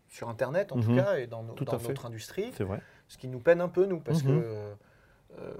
sur 0.08 0.28
Internet, 0.28 0.72
en 0.72 0.80
tout 0.80 0.90
Mhm. 0.90 0.96
cas, 0.96 1.18
et 1.18 1.26
dans, 1.26 1.44
fait. 1.44 1.88
notre 1.88 2.06
industrie. 2.06 2.50
C'est 2.56 2.64
vrai. 2.64 2.80
Ce 3.08 3.18
qui 3.18 3.28
nous 3.28 3.38
peine 3.38 3.60
un 3.60 3.68
peu, 3.68 3.86
nous, 3.86 4.00
parce 4.00 4.22
Mhm. 4.24 4.28
que 4.28 4.32
euh, 4.44 4.74
euh, 5.38 5.52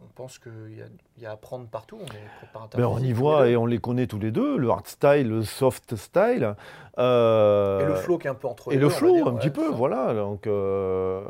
pense 0.11 0.39
qu'il 0.39 0.77
y, 0.77 0.81
a- 0.81 0.85
il 1.17 1.23
y 1.23 1.25
a 1.25 1.29
à 1.29 1.33
apprendre 1.33 1.67
partout. 1.67 1.97
On 2.01 2.77
Ben, 2.77 2.85
on 2.85 2.97
y 2.99 3.11
voit 3.13 3.45
les 3.45 3.51
et 3.53 3.57
on 3.57 3.65
les 3.65 3.77
connaît 3.79 4.07
tous 4.07 4.19
les 4.19 4.31
deux, 4.31 4.57
le 4.57 4.69
hard 4.69 4.87
style, 4.87 5.27
le 5.29 5.43
soft 5.43 5.95
style. 5.95 6.55
euh, 6.97 7.81
Et 7.81 7.85
le 7.85 7.95
flow 7.95 8.17
qui 8.17 8.27
est 8.27 8.29
un 8.29 8.35
peu 8.35 8.47
entre 8.47 8.71
Et 8.71 8.75
les 8.75 8.81
le 8.81 8.87
deux, 8.87 8.87
on 8.87 8.89
va 8.93 8.97
flow, 8.97 9.13
dire, 9.15 9.27
un 9.27 9.31
ouais, 9.33 9.39
petit 9.39 9.49
peu, 9.49 9.69
ça. 9.69 9.75
voilà. 9.75 10.13
Donc 10.13 10.47
euh, 10.47 11.21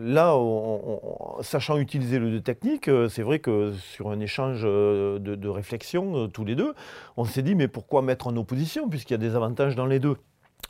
là, 0.00 0.36
on- 0.36 1.00
on- 1.38 1.42
sachant 1.42 1.76
utiliser 1.78 2.18
le 2.18 2.30
deux 2.30 2.40
technique, 2.40 2.88
euh, 2.88 3.08
c'est 3.08 3.22
vrai 3.22 3.38
que 3.38 3.72
sur 3.72 4.10
un 4.10 4.20
échange 4.20 4.62
de, 4.62 5.18
de 5.18 5.48
réflexion, 5.48 6.28
tous 6.28 6.44
les 6.44 6.54
deux, 6.54 6.74
on 7.16 7.24
s'est 7.24 7.42
dit, 7.42 7.54
mais 7.54 7.68
pourquoi 7.68 8.02
mettre 8.02 8.26
en 8.26 8.36
opposition, 8.36 8.88
puisqu'il 8.88 9.14
y 9.14 9.16
a 9.16 9.18
des 9.18 9.36
avantages 9.36 9.76
dans 9.76 9.86
les 9.86 9.98
deux? 9.98 10.16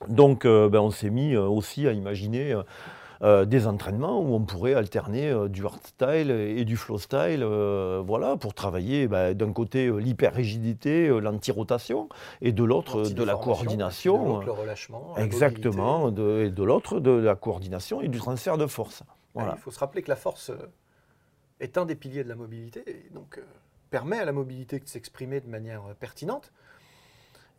Donc 0.08 0.44
euh, 0.44 0.68
ben, 0.68 0.80
on 0.80 0.90
s'est 0.90 1.10
mis 1.10 1.36
aussi 1.36 1.86
à 1.86 1.92
imaginer 1.92 2.56
euh, 3.22 3.44
des 3.44 3.66
entraînements 3.66 4.20
où 4.20 4.34
on 4.34 4.40
pourrait 4.40 4.74
alterner 4.74 5.28
euh, 5.30 5.48
du 5.48 5.64
hard 5.66 5.80
style 5.84 6.30
et 6.30 6.64
du 6.64 6.76
flow 6.76 6.98
style, 6.98 7.42
euh, 7.42 8.02
voilà, 8.04 8.36
pour 8.36 8.54
travailler 8.54 9.08
ben, 9.08 9.34
d'un 9.34 9.52
côté 9.52 9.90
l'hyper-rigidité, 9.90 11.08
l'anti-rotation, 11.20 12.08
et 12.40 12.52
de 12.52 12.64
l'autre 12.64 13.02
de 13.02 13.22
la 13.24 13.34
coordination. 13.34 14.40
de 14.40 14.44
le 14.46 14.52
relâchement. 14.52 15.14
Exactement, 15.16 16.10
de- 16.10 16.44
et 16.46 16.50
de 16.50 16.62
l'autre, 16.62 17.00
de 17.00 17.10
la 17.10 17.34
coordination 17.34 18.00
et 18.00 18.08
du 18.08 18.18
transfert 18.18 18.56
de 18.56 18.66
force. 18.66 19.02
Voilà. 19.34 19.54
Il 19.56 19.60
faut 19.60 19.70
se 19.70 19.78
rappeler 19.78 20.02
que 20.02 20.10
la 20.10 20.16
force 20.16 20.50
est 21.60 21.76
un 21.78 21.84
des 21.84 21.94
piliers 21.94 22.24
de 22.24 22.28
la 22.28 22.36
mobilité 22.36 22.82
et 22.86 23.10
donc 23.12 23.40
permet 23.90 24.18
à 24.18 24.24
la 24.24 24.32
mobilité 24.32 24.78
de 24.78 24.88
s'exprimer 24.88 25.40
de 25.40 25.48
manière 25.48 25.82
pertinente. 25.98 26.52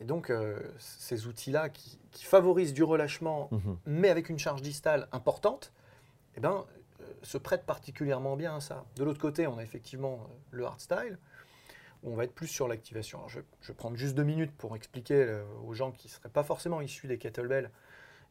Et 0.01 0.03
donc, 0.03 0.31
euh, 0.31 0.57
ces 0.79 1.27
outils-là 1.27 1.69
qui, 1.69 1.99
qui 2.11 2.25
favorisent 2.25 2.73
du 2.73 2.83
relâchement, 2.83 3.49
Mhm. 3.51 3.77
mais 3.85 4.09
avec 4.09 4.29
une 4.29 4.39
charge 4.39 4.63
distale 4.63 5.07
importante, 5.11 5.71
eh 6.35 6.39
ben, 6.39 6.65
euh, 7.01 7.03
se 7.21 7.37
prêtent 7.37 7.67
particulièrement 7.67 8.35
bien 8.35 8.55
à 8.55 8.59
ça. 8.61 8.83
De 8.95 9.03
l'autre 9.03 9.21
côté, 9.21 9.45
on 9.45 9.59
a 9.59 9.63
effectivement 9.63 10.13
euh, 10.23 10.33
le 10.51 10.65
hardstyle, 10.65 11.19
où 12.01 12.11
on 12.11 12.15
va 12.15 12.23
être 12.23 12.33
plus 12.33 12.47
sur 12.47 12.67
l'activation. 12.67 13.19
Alors, 13.19 13.29
Je, 13.29 13.41
je 13.61 13.67
vais 13.67 13.75
prendre 13.75 13.95
juste 13.95 14.15
deux 14.15 14.23
minutes 14.23 14.51
pour 14.57 14.75
expliquer 14.75 15.13
euh, 15.21 15.43
aux 15.67 15.73
gens 15.73 15.91
qui 15.91 16.07
ne 16.07 16.11
seraient 16.11 16.29
pas 16.29 16.43
forcément 16.43 16.81
issus 16.81 17.05
des 17.07 17.19
kettlebells 17.19 17.69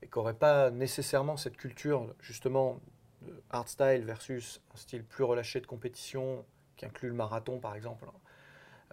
et 0.02 0.08
qui 0.08 0.18
n'auraient 0.18 0.34
pas 0.34 0.70
nécessairement 0.72 1.36
cette 1.36 1.56
culture, 1.56 2.12
justement, 2.20 2.80
de 3.22 3.40
hardstyle 3.50 4.02
versus 4.04 4.60
un 4.74 4.76
style 4.76 5.04
plus 5.04 5.22
relâché 5.22 5.60
de 5.60 5.66
compétition, 5.68 6.44
qui 6.76 6.84
inclut 6.84 7.10
le 7.10 7.14
marathon, 7.14 7.60
par 7.60 7.76
exemple, 7.76 8.06
hein, 8.08 8.18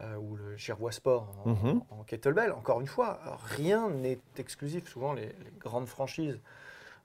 euh, 0.01 0.15
ou 0.15 0.35
le 0.35 0.55
Girois 0.57 0.91
Sport 0.91 1.27
en, 1.45 1.49
Mhm. 1.49 1.81
en 1.89 2.03
kettlebell. 2.03 2.51
Encore 2.51 2.81
une 2.81 2.87
fois, 2.87 3.19
rien 3.55 3.89
n'est 3.89 4.19
exclusif. 4.37 4.87
Souvent, 4.87 5.13
les, 5.13 5.27
les 5.27 5.51
grandes 5.59 5.87
franchises 5.87 6.39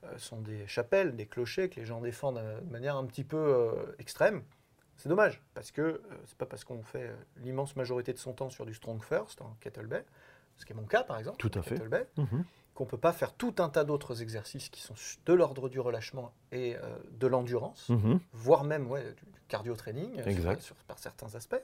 euh, 0.05 0.19
sont 0.19 0.41
des 0.41 0.67
chapelles, 0.67 1.15
des 1.17 1.27
clochers 1.27 1.69
que 1.71 1.81
les 1.81 1.87
gens 1.87 2.01
défendent 2.01 2.39
euh, 2.39 2.61
de 2.61 2.71
manière 2.71 2.97
un 2.97 3.07
petit 3.07 3.25
peu 3.25 3.37
euh, 3.37 3.95
extrême. 3.99 4.43
C'est 4.97 5.09
dommage, 5.09 5.41
parce 5.55 5.71
que 5.73 6.01
c'est 6.27 6.37
pas 6.37 6.47
parce 6.47 6.65
qu'on 6.65 6.83
fait 6.83 7.11
l'immense 7.39 7.75
majorité 7.77 8.13
de 8.13 8.19
son 8.19 8.33
temps 8.35 8.51
sur 8.51 8.67
du 8.67 8.75
strong 8.75 9.03
first 9.03 9.41
en 9.41 9.57
kettlebell, 9.61 10.05
ce 10.59 10.65
qui 10.67 10.73
est 10.73 10.77
mon 10.77 10.85
cas 10.85 11.03
par 11.03 11.19
exemple, 11.19 11.39
Tout 11.39 11.51
à 11.55 11.59
en 11.59 11.63
fait. 11.63 11.75
kettlebell, 11.77 12.07
Mhm. 12.19 12.45
Qu'on 12.75 12.87
peut 12.87 12.97
pas 12.99 13.13
faire 13.13 13.35
tout 13.35 13.55
un 13.59 13.69
tas 13.69 13.85
d'autres 13.85 14.23
exercices 14.23 14.69
qui 14.71 14.81
sont 14.81 14.95
de 15.27 15.33
l'ordre 15.35 15.69
du 15.69 15.79
relâchement 15.79 16.33
et 16.53 16.75
euh, 16.77 16.81
de 17.19 17.27
l'endurance, 17.27 17.89
Mhm. 17.91 18.19
voire 18.33 18.65
même 18.65 18.91
ouais, 18.91 19.03
du, 19.03 19.09
du 19.27 19.41
cardio 19.49 19.75
training 19.75 20.11
euh, 20.19 20.23
sur- 20.23 20.31
Exact. 20.31 20.63
sur- 20.63 20.75
par 20.87 20.99
certains 20.99 21.35
aspects. 21.35 21.61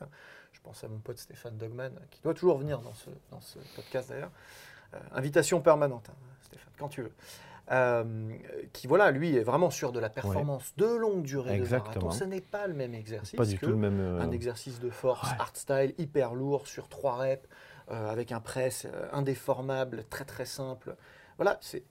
Je 0.52 0.60
pense 0.60 0.84
à 0.84 0.88
mon 0.88 0.98
pote 0.98 1.18
Stéphane 1.18 1.56
Dogman, 1.56 1.92
qui 2.10 2.20
doit 2.22 2.34
toujours 2.34 2.58
venir 2.58 2.80
dans 2.80 2.94
ce, 2.94 3.10
dans 3.30 3.40
ce 3.40 3.58
podcast 3.76 4.10
d'ailleurs. 4.10 4.30
Euh, 4.94 4.98
invitation 5.12 5.60
permanente, 5.60 6.08
hein, 6.10 6.14
Stéphane, 6.42 6.72
quand 6.78 6.88
tu 6.88 7.02
veux. 7.02 7.12
Euh, 7.70 8.04
qui, 8.72 8.86
voilà, 8.86 9.10
lui, 9.10 9.36
est 9.36 9.42
vraiment 9.42 9.68
sur 9.68 9.92
de 9.92 10.00
la 10.00 10.08
performance 10.08 10.72
de 10.78 10.86
longue 10.86 11.22
durée 11.22 11.50
de 11.50 11.56
Exactement. 11.62 12.06
marathon. 12.06 12.10
Ce 12.18 12.24
n'est 12.24 12.40
pas 12.40 12.66
le 12.66 12.72
même 12.72 12.94
exercice 12.94 13.36
Pas 13.36 13.44
du 13.44 13.58
que 13.58 13.66
tout 13.66 13.72
le 13.72 13.76
même. 13.76 14.00
euh, 14.00 14.20
un 14.22 14.30
exercice 14.30 14.80
de 14.80 14.88
force 14.88 15.30
ouais. 15.30 15.36
hardstyle 15.38 15.94
hyper 15.98 16.32
lourd 16.34 16.66
sur 16.66 16.88
trois 16.88 17.16
reps, 17.18 17.46
euh, 17.46 17.48
avec 17.90 18.32
un 18.32 18.40
press 18.40 18.86
euh, 18.86 19.08
indéformable, 19.12 20.04
très 20.04 20.24
très 20.24 20.44
simple. 20.46 20.96
Voilà, 21.36 21.58
c'est. 21.60 21.84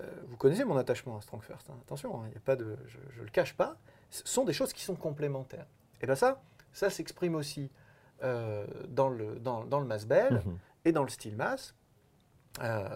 euh, 0.00 0.04
vous 0.28 0.36
connaissez 0.36 0.64
mon 0.64 0.76
attachement 0.76 1.16
à 1.16 1.20
Strong 1.20 1.42
First. 1.42 1.70
hein. 1.70 1.74
Attention, 1.82 2.24
il 2.26 2.32
y 2.34 2.36
a 2.36 2.40
pas 2.40 2.56
de, 2.56 2.76
je 2.86 2.98
ne 3.20 3.24
le 3.24 3.30
cache 3.30 3.54
pas. 3.54 3.76
Ce 4.10 4.22
sont 4.26 4.44
des 4.44 4.52
choses 4.52 4.72
qui 4.72 4.82
sont 4.82 4.96
complémentaires. 4.96 5.66
Et 6.00 6.06
bien 6.06 6.14
ça, 6.16 6.40
ça 6.72 6.90
s'exprime 6.90 7.34
aussi 7.34 7.70
euh, 8.22 8.66
dans 8.88 9.08
le 9.08 9.38
dans, 9.38 9.64
dans 9.64 9.80
le 9.80 9.86
mass 9.86 10.06
bell 10.06 10.42
mhm. 10.44 10.58
et 10.84 10.92
dans 10.92 11.02
le 11.02 11.08
steel 11.10 11.36
mass. 11.36 11.74
Euh, 12.62 12.88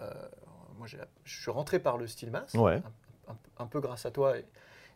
moi, 0.77 0.87
je 0.87 0.97
suis 1.25 1.51
rentré 1.51 1.79
par 1.79 1.97
le 1.97 2.07
steel 2.07 2.31
mass, 2.31 2.53
Ouais. 2.55 2.81
un, 3.27 3.31
un- 3.33 3.37
un 3.59 3.67
peu 3.67 3.79
grâce 3.79 4.05
à 4.05 4.11
toi 4.11 4.37
et, 4.37 4.45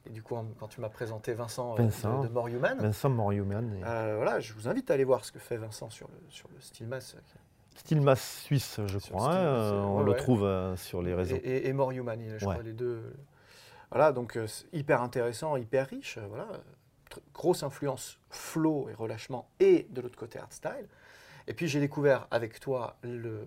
et 0.07 0.09
du 0.12 0.21
coup 0.21 0.35
quand 0.59 0.67
tu 0.67 0.81
m'as 0.81 0.89
présenté 0.89 1.33
Vincent, 1.33 1.74
euh, 1.74 1.83
Vincent. 1.83 2.21
de, 2.21 2.27
de 2.27 2.33
More 2.33 2.47
Human. 2.47 2.77
Vincent 2.79 3.09
Moriuman. 3.09 3.74
et 3.75 3.83
Euh, 3.85 4.13
voilà, 4.17 4.39
je 4.39 4.53
vous 4.53 4.67
invite 4.67 4.89
à 4.91 4.93
aller 4.95 5.03
voir 5.03 5.25
ce 5.25 5.31
que 5.31 5.39
fait 5.39 5.57
Vincent 5.57 5.89
sur 5.89 6.07
le, 6.07 6.15
sur 6.29 6.47
le 6.53 6.59
style 6.62 6.88
mass. 6.88 7.15
Style 7.75 8.01
masse 8.01 8.41
suisse, 8.43 8.79
je 8.85 9.00
Sur 9.00 9.15
crois. 9.15 9.31
Style 9.31 9.41
hein, 9.41 9.45
euh, 9.45 9.74
euh, 9.74 9.81
on 9.83 9.97
ouais, 10.00 10.03
le 10.05 10.12
ouais. 10.12 10.17
trouve 10.17 10.43
euh, 10.45 10.75
sur 10.77 11.01
les 11.01 11.13
réseaux. 11.13 11.35
Et, 11.35 11.39
et, 11.39 11.67
et 11.67 11.74
More 11.74 11.91
Human, 11.91 12.19
il- 12.19 12.38
je 12.38 12.45
Ouais. 12.45 12.53
crois 12.53 12.63
les 12.63 12.74
deux. 12.74 13.01
Voilà, 13.91 14.12
donc 14.12 14.38
euh, 14.38 14.47
hyper 14.74 15.01
intéressant, 15.01 15.57
hyper 15.57 15.88
riche. 15.88 16.17
euh, 16.17 16.25
voilà, 16.27 16.47
grosse 17.33 17.63
influence 17.63 18.17
flow 18.29 18.89
et 18.89 18.93
relâchement 18.93 19.47
et 19.59 19.88
de 19.89 20.01
l'autre 20.01 20.17
côté 20.17 20.39
hardstyle. 20.39 20.88
Et 21.47 21.53
puis 21.53 21.67
j'ai 21.67 21.79
découvert 21.79 22.27
avec 22.31 22.59
toi 22.59 22.97
le, 23.03 23.45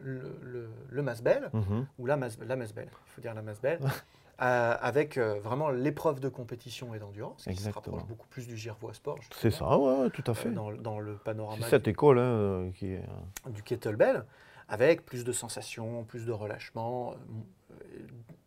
le, 0.00 0.68
le, 0.88 1.02
bell, 1.22 1.50
Mhm. 1.52 1.86
ou 1.98 2.06
la 2.06 2.16
mass, 2.16 2.38
la 2.40 2.56
mass 2.56 2.72
bell, 2.72 2.88
il 2.90 3.10
faut 3.10 3.20
dire 3.20 3.34
la 3.34 3.42
mass 3.42 3.60
bell, 3.60 3.80
euh, 4.42 4.76
avec 4.80 5.18
euh, 5.18 5.38
vraiment 5.40 5.70
l'épreuve 5.70 6.20
de 6.20 6.28
compétition 6.28 6.94
et 6.94 6.98
d'endurance, 6.98 7.44
qui 7.44 7.56
se 7.56 7.68
rapproche 7.70 8.04
beaucoup 8.04 8.26
plus 8.28 8.46
du 8.46 8.56
Girevois 8.56 8.94
Sport. 8.94 9.18
C'est 9.34 9.50
ça, 9.50 9.76
ouais, 9.78 10.08
tout 10.10 10.24
à 10.26 10.30
euh, 10.30 10.34
fait. 10.34 10.50
dans, 10.50 10.72
dans 10.72 10.98
le 11.00 11.16
panorama 11.16 11.66
cette 11.68 11.88
école 11.88 12.18
hein, 12.18 12.22
euh, 12.22 12.70
qui 12.72 12.92
est. 12.92 13.02
du 13.50 13.62
kettlebell, 13.62 14.24
avec 14.68 15.04
plus 15.04 15.24
de 15.24 15.32
sensations, 15.32 16.04
plus 16.04 16.24
de 16.26 16.32
relâchement, 16.32 17.14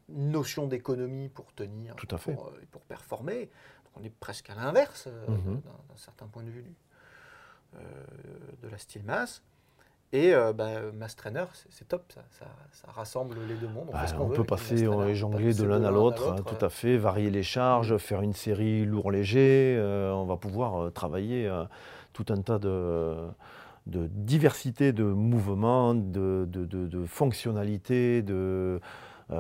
notion 0.10 0.68
d'économie 0.68 1.30
pour 1.30 1.54
tenir, 1.54 1.96
Tout 1.96 2.08
à 2.14 2.18
fait. 2.18 2.34
Pour, 2.34 2.82
performer. 2.88 3.42
Donc 3.86 3.94
on 3.98 4.04
est 4.04 4.14
presque 4.20 4.50
à 4.50 4.56
l'inverse 4.56 5.08
Mhm. 5.28 5.62
d'un 5.62 5.96
certain 5.98 6.28
point 6.28 6.44
de 6.44 6.50
vue 6.50 6.64
du- 6.64 6.76
de 8.62 8.68
la 8.68 8.78
style 8.78 9.04
mass. 9.04 9.42
Et 10.14 10.34
euh, 10.34 10.54
bah, 10.54 10.68
Mass 10.96 11.16
Trainer, 11.16 11.46
c'est- 11.70 11.88
top, 11.88 12.04
ça, 12.14 12.22
ça, 12.40 12.46
ça 12.72 12.88
rassemble 12.92 13.36
les 13.48 13.56
deux 13.56 13.68
mondes. 13.68 13.88
On, 13.90 13.94
Bah, 13.94 14.06
on 14.20 14.28
peut 14.30 14.44
passer 14.44 14.88
on 14.88 15.06
est 15.08 15.16
jongler 15.16 15.54
de 15.56 15.64
l'un 15.64 15.84
à 15.84 15.92
l'autre, 15.92 16.30
hein, 16.30 16.36
tout 16.60 16.66
à 16.66 16.70
fait, 16.70 16.98
varier 16.98 17.32
les 17.32 17.42
charges, 17.42 17.98
faire 17.98 18.22
une 18.22 18.34
série 18.34 18.86
lourd-léger. 18.86 19.76
euh, 19.80 20.12
on 20.14 20.26
va 20.26 20.38
pouvoir 20.38 20.84
euh, 20.84 20.90
travailler 20.92 21.48
euh, 21.48 21.64
tout 22.14 22.26
un 22.30 22.38
tas 22.42 22.60
de, 22.60 23.16
de 23.88 24.08
diversité 24.12 24.94
de 24.94 25.04
mouvements, 25.04 25.96
de, 25.96 26.46
de, 26.48 26.66
de- 26.66 26.86
de 26.88 27.06
fonctionnalités, 27.06 28.22
de, 28.22 28.80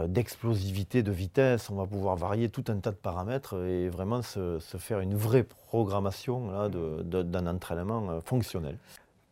d'explosivité, 0.07 1.03
de 1.03 1.11
vitesse. 1.11 1.69
On 1.69 1.75
va 1.75 1.85
pouvoir 1.85 2.15
varier 2.15 2.49
tout 2.49 2.63
un 2.69 2.77
tas 2.77 2.89
de 2.89 2.95
paramètres 2.95 3.63
et 3.63 3.89
vraiment 3.89 4.23
se, 4.23 4.57
se 4.59 4.77
faire 4.77 5.01
une 5.01 5.13
vraie 5.13 5.43
programmation 5.43 6.67
d'un 7.03 7.45
entraînement 7.47 8.21
fonctionnel. 8.25 8.77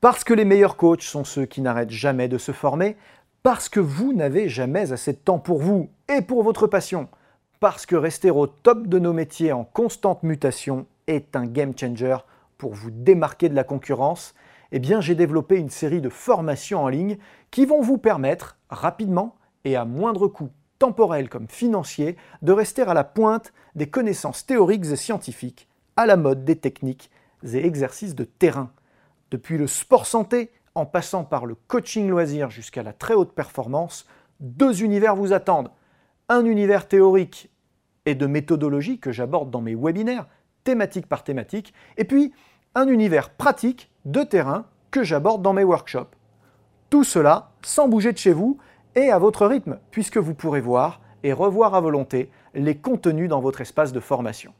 Parce 0.01 0.23
que 0.23 0.33
les 0.33 0.45
meilleurs 0.45 0.77
coachs 0.77 1.03
sont 1.03 1.23
ceux 1.23 1.45
qui 1.45 1.61
n'arrêtent 1.61 1.91
jamais 1.91 2.27
de 2.27 2.39
se 2.39 2.51
former, 2.51 2.97
parce 3.43 3.69
que 3.69 3.79
vous 3.79 4.13
n'avez 4.13 4.49
jamais 4.49 4.91
assez 4.91 5.13
de 5.13 5.19
temps 5.19 5.37
pour 5.37 5.59
vous 5.59 5.91
et 6.09 6.23
pour 6.23 6.41
votre 6.41 6.65
passion, 6.65 7.07
parce 7.59 7.85
que 7.85 7.95
rester 7.95 8.31
au 8.31 8.47
top 8.47 8.87
de 8.87 8.97
nos 8.97 9.13
métiers 9.13 9.51
en 9.51 9.63
constante 9.63 10.23
mutation 10.23 10.87
est 11.05 11.35
un 11.35 11.45
game 11.45 11.77
changer 11.77 12.17
pour 12.57 12.73
vous 12.73 12.89
démarquer 12.89 13.47
de 13.47 13.53
la 13.53 13.63
concurrence, 13.63 14.33
eh 14.71 14.81
j'ai 15.01 15.13
développé 15.13 15.57
une 15.57 15.69
série 15.69 16.01
de 16.01 16.09
formations 16.09 16.83
en 16.83 16.87
ligne 16.87 17.17
qui 17.51 17.67
vont 17.67 17.81
vous 17.81 17.99
permettre 17.99 18.57
rapidement 18.71 19.35
et 19.65 19.75
à 19.75 19.85
moindre 19.85 20.27
coût 20.27 20.49
temporel 20.79 21.29
comme 21.29 21.47
financier 21.47 22.17
de 22.41 22.51
rester 22.51 22.81
à 22.81 22.95
la 22.95 23.03
pointe 23.03 23.53
des 23.75 23.87
connaissances 23.87 24.47
théoriques 24.47 24.85
et 24.85 24.95
scientifiques, 24.95 25.67
à 25.95 26.07
la 26.07 26.17
mode 26.17 26.43
des 26.43 26.55
techniques 26.55 27.11
et 27.43 27.63
exercices 27.63 28.15
de 28.15 28.23
terrain. 28.23 28.71
Depuis 29.31 29.57
le 29.57 29.65
sport 29.65 30.05
santé, 30.05 30.51
en 30.75 30.85
passant 30.85 31.23
par 31.23 31.45
le 31.45 31.55
coaching 31.55 32.09
loisir 32.09 32.49
jusqu'à 32.49 32.83
la 32.83 32.93
très 32.93 33.13
haute 33.13 33.33
performance, 33.33 34.05
deux 34.41 34.83
univers 34.83 35.15
vous 35.15 35.31
attendent. 35.31 35.71
Un 36.27 36.45
univers 36.45 36.87
théorique 36.87 37.49
et 38.05 38.15
de 38.15 38.25
méthodologie 38.25 38.99
que 38.99 39.11
j'aborde 39.11 39.49
dans 39.49 39.61
mes 39.61 39.75
webinaires, 39.75 40.27
thématique 40.63 41.07
par 41.07 41.23
thématique, 41.23 41.73
et 41.97 42.03
puis 42.03 42.33
un 42.75 42.87
univers 42.87 43.29
pratique 43.29 43.89
de 44.05 44.23
terrain 44.23 44.65
que 44.91 45.03
j'aborde 45.03 45.41
dans 45.41 45.53
mes 45.53 45.63
workshops. 45.63 46.15
Tout 46.89 47.05
cela 47.05 47.51
sans 47.61 47.87
bouger 47.87 48.11
de 48.11 48.17
chez 48.17 48.33
vous 48.33 48.57
et 48.95 49.11
à 49.11 49.19
votre 49.19 49.47
rythme, 49.47 49.79
puisque 49.91 50.17
vous 50.17 50.33
pourrez 50.33 50.61
voir 50.61 50.99
et 51.23 51.31
revoir 51.31 51.73
à 51.75 51.81
volonté 51.81 52.31
les 52.53 52.75
contenus 52.75 53.29
dans 53.29 53.39
votre 53.39 53.61
espace 53.61 53.93
de 53.93 53.99
formation. 54.01 54.53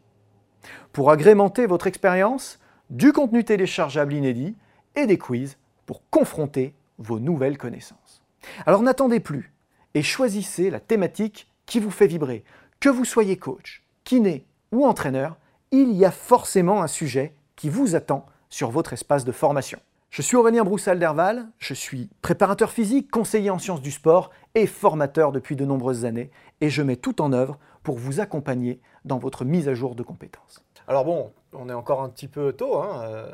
Pour 0.94 1.12
agrémenter 1.12 1.66
votre 1.66 1.88
expérience, 1.88 2.60
du 2.90 3.14
contenu 3.14 3.44
téléchargeable 3.44 4.14
inédit 4.14 4.56
et 4.96 5.06
des 5.06 5.18
quiz 5.18 5.58
pour 5.86 6.02
confronter 6.10 6.74
vos 6.98 7.20
nouvelles 7.20 7.58
connaissances. 7.58 8.22
Alors 8.66 8.82
n'attendez 8.82 9.20
plus 9.20 9.52
et 9.94 10.04
choisissez 10.04 10.70
la 10.70 10.80
thématique 10.80 11.48
qui 11.66 11.80
vous 11.80 11.92
fait 11.92 12.08
vibrer. 12.08 12.44
Que 12.80 12.90
vous 12.90 13.06
soyez 13.06 13.38
coach, 13.38 13.84
kiné 14.04 14.46
ou 14.72 14.86
entraîneur, 14.86 15.38
il 15.72 15.92
y 15.92 16.06
a 16.06 16.12
forcément 16.12 16.82
un 16.82 16.88
sujet 16.88 17.36
qui 17.56 17.70
vous 17.70 17.96
attend 17.96 18.26
sur 18.50 18.72
votre 18.72 18.94
espace 18.94 19.26
de 19.26 19.32
formation. 19.32 19.80
Je 20.10 20.22
suis 20.22 20.36
Aurélien 20.36 20.66
Broussal-Derval, 20.66 21.48
je 21.58 21.74
suis 21.74 22.10
préparateur 22.22 22.72
physique, 22.72 23.10
conseiller 23.10 23.50
en 23.50 23.60
sciences 23.60 23.82
du 23.82 23.92
sport 23.92 24.30
et 24.56 24.68
formateur 24.68 25.32
depuis 25.32 25.56
de 25.56 25.64
nombreuses 25.64 26.04
années, 26.04 26.32
et 26.60 26.70
je 26.70 26.82
mets 26.82 26.98
tout 26.98 27.22
en 27.22 27.32
œuvre 27.32 27.58
pour 27.82 27.98
vous 27.98 28.20
accompagner 28.20 28.82
dans 29.06 29.20
votre 29.20 29.46
mise 29.46 29.70
à 29.70 29.74
jour 29.74 29.96
de 29.96 30.04
compétences. 30.04 30.66
Alors 30.92 31.06
bon, 31.06 31.32
on 31.54 31.70
est 31.70 31.74
encore 31.74 32.02
un 32.02 32.10
petit 32.10 32.28
peu 32.28 32.52
tôt. 32.52 32.76
Hein, 32.76 33.04
euh, 33.06 33.32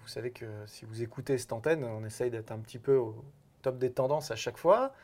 vous 0.00 0.08
savez 0.08 0.30
que 0.30 0.46
si 0.64 0.86
vous 0.86 1.02
écoutez 1.02 1.36
cette 1.36 1.52
antenne, 1.52 1.84
on 1.84 2.02
essaye 2.02 2.30
d'être 2.30 2.50
un 2.50 2.56
petit 2.60 2.78
peu 2.78 2.96
au 2.96 3.14
top 3.60 3.76
des 3.76 3.92
tendances 3.92 4.30
à 4.30 4.36
chaque 4.36 4.56
fois. 4.56 4.94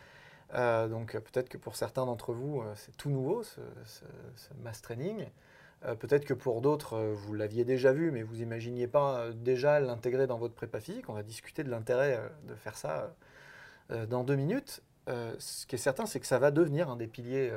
Euh, 0.54 0.88
donc 0.88 1.12
peut-être 1.12 1.50
que 1.50 1.58
pour 1.58 1.76
certains 1.76 2.06
d'entre 2.06 2.32
vous, 2.32 2.62
euh, 2.62 2.72
c'est 2.74 2.96
tout 2.96 3.10
nouveau, 3.10 3.42
ce, 3.42 3.60
mass 4.62 4.80
training. 4.80 5.26
peut-être 6.00 6.24
que 6.24 6.32
pour 6.32 6.62
d'autres, 6.62 6.96
vous 6.98 7.34
l'aviez 7.34 7.66
déjà 7.66 7.92
vu, 7.92 8.10
mais 8.10 8.22
vous 8.22 8.36
n'imaginiez 8.36 8.86
pas 8.86 9.30
déjà 9.34 9.78
l'intégrer 9.78 10.26
dans 10.26 10.38
votre 10.38 10.54
prépa 10.54 10.80
physique. 10.80 11.10
On 11.10 11.12
va 11.12 11.22
discuter 11.22 11.64
de 11.64 11.70
l'intérêt 11.70 12.18
de 12.48 12.54
faire 12.54 12.78
ça 12.78 13.14
dans 14.08 14.24
deux 14.24 14.36
minutes. 14.36 14.82
ce 15.06 15.66
qui 15.66 15.74
est 15.74 15.78
certain, 15.78 16.06
c'est 16.06 16.18
que 16.18 16.26
ça 16.26 16.38
va 16.38 16.50
devenir 16.50 16.88
un 16.88 16.96
des 16.96 17.08
piliers 17.08 17.52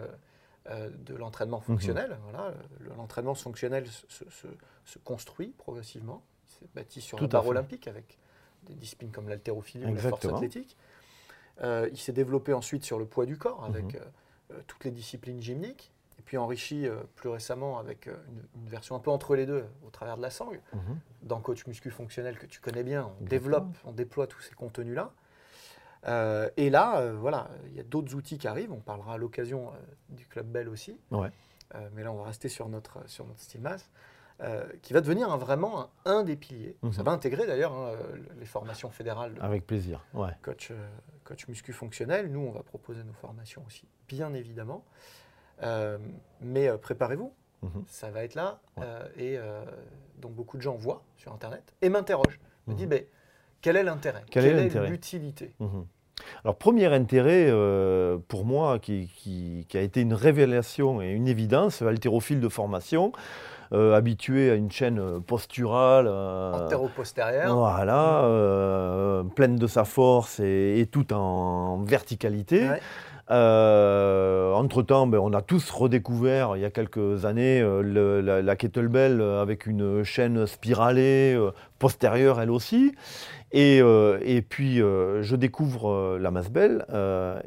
de 0.70 1.16
l'entraînement 1.16 1.62
fonctionnel. 1.62 2.18
Mhm. 2.28 2.96
l'entraînement 2.98 3.36
fonctionnel 3.36 3.86
se, 3.88 4.98
construit 5.04 5.54
progressivement. 5.58 6.24
Il 6.48 6.54
s'est 6.54 6.70
bâti 6.76 7.02
sur 7.02 7.18
Tout 7.18 7.28
barre 7.28 7.48
olympique 7.48 7.88
avec 7.88 8.18
des 8.64 8.74
disciplines 8.74 9.12
comme 9.12 9.30
l'haltérophilie 9.30 9.86
ou 9.86 9.94
la 9.94 10.02
force 10.02 10.26
athlétique. 10.26 10.78
Euh, 11.62 11.90
il 11.92 11.98
s'est 11.98 12.14
développé 12.14 12.54
ensuite 12.54 12.84
sur 12.84 13.00
le 13.00 13.06
poids 13.06 13.26
du 13.26 13.38
corps 13.38 13.64
avec 13.64 13.96
mhm. 13.96 14.02
euh, 14.52 14.60
toutes 14.68 14.84
les 14.84 14.92
disciplines 14.92 15.42
gymniques. 15.42 15.94
Et 16.20 16.24
puis 16.24 16.38
enrichi 16.38 16.88
plus 17.16 17.30
récemment 17.30 17.78
avec 17.78 18.08
une, 18.08 18.68
version 18.68 18.96
un 18.96 19.00
peu 19.00 19.12
entre 19.12 19.36
les 19.36 19.46
deux 19.46 19.64
au 19.86 19.92
travers 19.92 20.18
de 20.18 20.22
la 20.22 20.32
sangle. 20.32 20.60
Mhm. 20.74 21.00
Dans 21.22 21.40
Coach 21.40 21.66
Muscu 21.68 21.92
Fonctionnel 21.92 22.38
que 22.38 22.48
tu 22.48 22.60
connais 22.60 22.84
bien, 22.84 23.12
on 23.22 23.24
développe, 23.24 23.78
on 23.86 23.92
déploie 23.92 24.28
tous 24.28 24.42
ces 24.42 24.56
contenus-là. 24.56 25.14
Euh, 26.06 26.50
et 26.58 26.70
là, 26.70 27.00
euh, 27.00 27.16
voilà, 27.20 27.50
il 27.70 27.76
y 27.76 27.80
a 27.80 27.84
d'autres 27.84 28.16
outils 28.16 28.38
qui 28.38 28.48
arrivent. 28.48 28.72
On 28.72 28.80
parlera 28.80 29.14
à 29.14 29.18
l'occasion 29.18 29.70
euh, 29.70 29.72
du 30.10 30.26
Club 30.26 30.48
Bell 30.48 30.70
aussi. 30.70 31.00
mais 31.94 32.04
là, 32.04 32.12
on 32.12 32.18
va 32.18 32.26
rester 32.26 32.50
sur 32.50 32.70
notre, 32.70 33.08
sur 33.10 33.26
notre 33.26 33.42
qui 34.82 34.94
va 34.94 35.02
devenir 35.02 35.36
vraiment 35.38 35.90
un, 36.06 36.24
des 36.24 36.36
piliers. 36.36 36.78
Ça 36.92 37.00
mhm. 37.00 37.06
va 37.06 37.12
intégrer 37.12 37.48
d'ailleurs 37.48 37.74
hein, 37.74 37.94
les 38.40 38.46
formations 38.46 38.90
fédérales. 38.92 39.34
Avec 39.42 39.66
plaisir. 39.66 40.06
Ouais. 40.14 40.32
Coach, 40.44 40.72
coach 41.24 41.48
muscu 41.48 41.74
fonctionnel. 41.74 42.32
Nous, 42.32 42.40
on 42.40 42.52
va 42.52 42.62
proposer 42.62 43.04
nos 43.04 43.14
formations 43.14 43.64
aussi, 43.66 43.88
bien 44.08 44.34
évidemment. 44.34 44.86
mais 46.42 46.78
préparez-vous, 46.78 47.34
mhm. 47.64 47.84
ça 47.88 48.12
va 48.12 48.24
être 48.24 48.36
là. 48.36 48.62
et 49.18 49.38
donc, 50.20 50.34
beaucoup 50.34 50.58
de 50.58 50.62
gens 50.62 50.76
voient 50.76 51.04
sur 51.18 51.34
Internet 51.34 51.74
et 51.82 51.90
m'interrogent. 51.90 52.40
Me 52.68 52.74
disent, 52.74 52.88
mhm. 52.88 53.02
Quel 53.68 53.76
est 53.76 53.84
l'intérêt? 53.84 54.24
Quelle, 54.32 54.46
est 54.46 54.90
l'utilité? 54.90 55.52
Alors, 56.46 56.56
premier 56.56 56.86
intérêt 56.86 57.48
euh, 57.50 58.18
pour 58.30 58.46
moi, 58.46 58.80
qui, 58.80 59.68
a 59.74 59.80
été 59.80 60.00
une 60.00 60.14
révélation 60.14 61.02
et 61.02 61.10
une 61.10 61.28
évidence, 61.28 61.82
haltérophile 61.82 62.40
de 62.40 62.48
formation, 62.48 63.12
euh, 63.74 63.94
habitué 63.94 64.50
à 64.52 64.56
une 64.56 64.72
chaîne 64.72 65.22
posturale. 65.22 66.08
Euh. 66.08 66.54
Voilà, 67.50 68.24
pleine 69.36 69.58
de 69.58 69.68
sa 69.68 69.84
force 69.84 70.40
et, 70.40 70.88
tout 70.90 71.12
en 71.12 71.84
verticalité. 71.84 72.70
Entre-temps, 73.30 75.08
ben, 75.08 75.20
on 75.20 75.34
a 75.34 75.42
tous 75.42 75.70
redécouvert 75.72 76.56
il 76.56 76.62
y 76.62 76.66
a 76.66 76.70
quelques 76.70 77.26
années 77.26 77.62
la, 77.84 78.42
la, 78.42 78.56
kettlebell 78.56 79.22
avec 79.22 79.66
une 79.66 80.04
chaîne 80.04 80.48
spiralée, 80.48 81.38
postérieure 81.80 82.40
elle 82.40 82.52
aussi. 82.52 82.94
Et, 83.54 83.80
euh, 83.82 84.42
puis, 84.50 84.82
euh, 84.82 85.24
je 85.24 85.36
découvre 85.36 85.90
euh, 85.90 86.20
la 86.20 86.32
masse 86.32 86.50
belle 86.50 86.86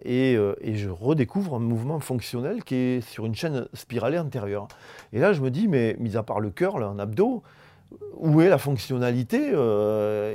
et, 0.04 0.37
je 0.75 0.88
redécouvre 0.88 1.56
un 1.56 1.58
mouvement 1.58 2.00
fonctionnel 2.00 2.64
qui 2.64 2.75
est 2.75 3.00
sur 3.02 3.26
une 3.26 3.34
chaîne 3.34 3.66
spiralée 3.75 4.19
antérieure. 4.19 4.69
Et 5.12 5.19
là, 5.19 5.32
je 5.32 5.43
me 5.43 5.50
dis, 5.50 5.69
mais 5.69 5.97
mis 5.99 6.16
à 6.16 6.23
part 6.23 6.40
le 6.40 6.50
curl, 6.50 6.82
un 6.82 6.99
abdos, 6.99 7.43
où 8.14 8.40
est 8.40 8.49
la 8.49 8.58
fonctionnalité 8.58 9.49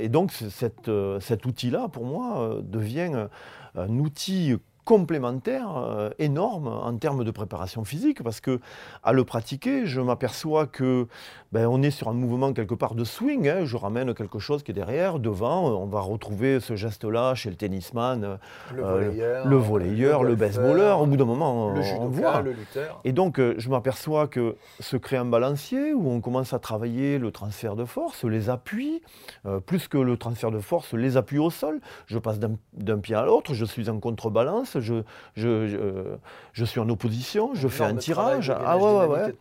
Et 0.02 0.10
donc, 0.10 0.32
cet 0.32 1.46
outil-là, 1.46 1.88
pour 1.88 2.06
moi, 2.06 2.60
devient 2.62 3.28
un 3.76 4.00
outil 4.00 4.56
complémentaire 4.86 5.76
euh, 5.76 6.10
énorme 6.20 6.68
en 6.68 6.96
termes 6.98 7.24
de 7.24 7.32
préparation 7.32 7.84
physique 7.84 8.24
parce 8.24 8.40
que 8.40 8.60
à 9.04 9.12
le 9.12 9.26
pratiquer, 9.26 9.86
je 9.86 10.00
m'aperçois 10.00 10.68
que 10.68 11.08
ben, 11.56 11.68
on 11.68 11.82
est 11.82 11.92
sur 11.92 12.10
un 12.10 12.14
mouvement 12.14 12.52
quelque 12.52 12.74
part 12.74 12.96
de 12.96 13.06
swing. 13.06 13.48
Hein. 13.48 13.64
je 13.64 13.78
ramène 13.78 14.14
quelque 14.14 14.40
chose 14.40 14.62
qui 14.62 14.72
est 14.72 14.74
derrière, 14.74 15.20
devant. 15.20 15.70
On 15.82 15.86
va 15.86 16.02
retrouver 16.02 16.60
ce 16.60 16.76
geste-là 16.76 17.34
chez 17.34 17.50
le 17.50 17.56
tennisman, 17.56 18.40
le 18.74 18.82
volleyeur, 18.84 19.48
le, 19.48 19.56
volleyeur, 19.56 20.24
le, 20.26 20.36
baseballeur. 20.36 21.02
Au 21.02 21.06
bout 21.06 21.16
d'un 21.16 21.24
moment, 21.24 21.72
le 21.72 21.82
on, 21.98 22.08
voit. 22.08 22.42
Le 22.42 22.52
lutteur. 22.52 23.00
Et 23.06 23.14
donc, 23.14 23.40
euh, 23.40 23.56
je 23.58 23.70
m'aperçois 23.70 24.28
que 24.28 24.58
se 24.82 24.98
crée 24.98 25.16
un 25.16 25.24
balancier 25.24 25.94
où 25.94 26.10
on 26.10 26.20
commence 26.20 26.52
à 26.52 26.60
travailler 26.60 27.20
le 27.20 27.32
transfert 27.32 27.78
de 27.78 27.86
force, 27.86 28.26
les 28.26 28.50
appuis, 28.50 29.02
euh, 29.46 29.62
plus 29.62 29.88
que 29.88 29.98
le 29.98 30.18
transfert 30.18 30.52
de 30.52 30.60
force, 30.60 30.94
les 30.94 31.16
appuis 31.16 31.40
au 31.40 31.52
sol. 31.52 31.80
Je 32.08 32.20
passe 32.20 32.38
d'un 32.38 33.00
pied 33.00 33.16
à 33.16 33.24
l'autre, 33.24 33.54
je 33.54 33.64
suis 33.64 33.90
en 33.90 34.02
contrebalance 34.02 34.78
je, 34.80 35.04
je, 35.36 36.18
je, 36.52 36.66
suis 36.66 36.82
en 36.82 36.90
opposition, 36.90 37.52
je 37.54 37.70
fais 37.70 37.86
un 37.86 37.96
tirage. 37.96 38.50
Ah 38.50 38.78
ouais, 38.78 39.06
ouais, 39.08 39.34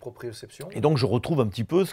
Et 0.70 0.80
donc 0.80 0.96
je 0.96 1.06
retrouve 1.06 1.40
un 1.40 1.46
petit 1.48 1.64
peu 1.64 1.84
ce 1.84 1.92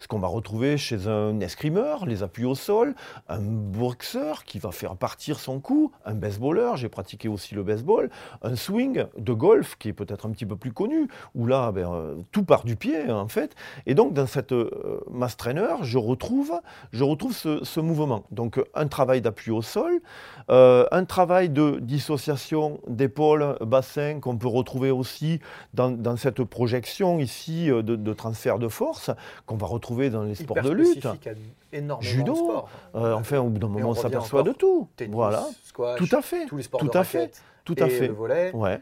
ce 0.00 0.08
qu'on 0.08 0.18
va 0.18 0.28
retrouver 0.28 0.76
chez 0.76 1.08
un 1.08 1.40
escrimeur, 1.40 2.06
les 2.06 2.22
appuis 2.22 2.44
au 2.44 2.54
sol, 2.54 2.94
un 3.28 3.40
boxeur 3.40 4.44
qui 4.44 4.58
va 4.58 4.70
faire 4.70 4.96
partir 4.96 5.38
son 5.38 5.60
coup, 5.60 5.92
un 6.04 6.14
baseballeur, 6.14 6.76
j'ai 6.76 6.88
pratiqué 6.88 7.28
aussi 7.28 7.54
le 7.54 7.62
baseball, 7.62 8.10
un 8.42 8.56
swing 8.56 9.04
de 9.16 9.32
golf 9.32 9.76
qui 9.78 9.88
est 9.88 9.92
peut-être 9.92 10.26
un 10.26 10.30
petit 10.30 10.46
peu 10.46 10.56
plus 10.56 10.72
connu, 10.72 11.08
où 11.34 11.46
là, 11.46 11.72
ben, 11.72 11.92
euh, 11.92 12.14
tout 12.32 12.44
part 12.44 12.64
du 12.64 12.76
pied 12.76 13.10
en 13.10 13.28
fait. 13.28 13.54
Et 13.86 13.94
donc 13.94 14.12
dans 14.12 14.26
cette 14.26 14.52
euh, 14.52 15.00
mass 15.10 15.36
trainer, 15.36 15.76
je 15.82 15.98
retrouve, 15.98 16.52
je 16.92 17.04
retrouve 17.04 17.34
ce, 17.34 17.64
ce 17.64 17.80
mouvement. 17.80 18.24
Donc 18.30 18.60
un 18.74 18.88
travail 18.88 19.20
d'appui 19.20 19.50
au 19.50 19.62
sol, 19.62 20.00
euh, 20.50 20.86
un 20.92 21.04
travail 21.04 21.48
de 21.48 21.78
dissociation 21.80 22.80
d'épaule, 22.86 23.56
bassin, 23.60 24.20
qu'on 24.20 24.36
peut 24.36 24.48
retrouver 24.48 24.90
aussi 24.90 25.40
dans, 25.74 26.16
cette 26.16 26.42
projection 26.44 27.18
ici 27.18 27.70
euh, 27.70 27.82
de, 27.82 28.12
transfert 28.12 28.58
de 28.58 28.68
force, 28.68 29.10
qu'on 29.46 29.56
va 29.56 29.66
retrouver 29.66 30.10
dans 30.10 30.24
les 30.24 30.34
sports 30.34 30.60
de 30.60 30.70
lutte. 30.70 31.06
Judo, 32.00 32.64
euh, 32.94 33.14
enfin 33.14 33.38
au 33.38 33.48
bout 33.48 33.58
d'un 33.58 33.68
moment 33.68 33.90
on 33.90 33.94
s'aperçoit 33.94 34.42
de 34.42 34.52
tout. 34.52 34.88
voilà, 35.08 35.46
tout 35.96 36.08
à 36.12 36.22
fait, 36.22 36.46
tous 36.46 36.56
les 36.56 36.62
sports 36.64 36.80
tout 36.80 36.88
de 36.88 36.96
à 36.96 37.04
fait, 37.04 37.32
tout 37.64 37.76
à 37.78 37.88
fait. 37.88 38.08
Le 38.08 38.14
volet, 38.14 38.50
ouais. 38.54 38.80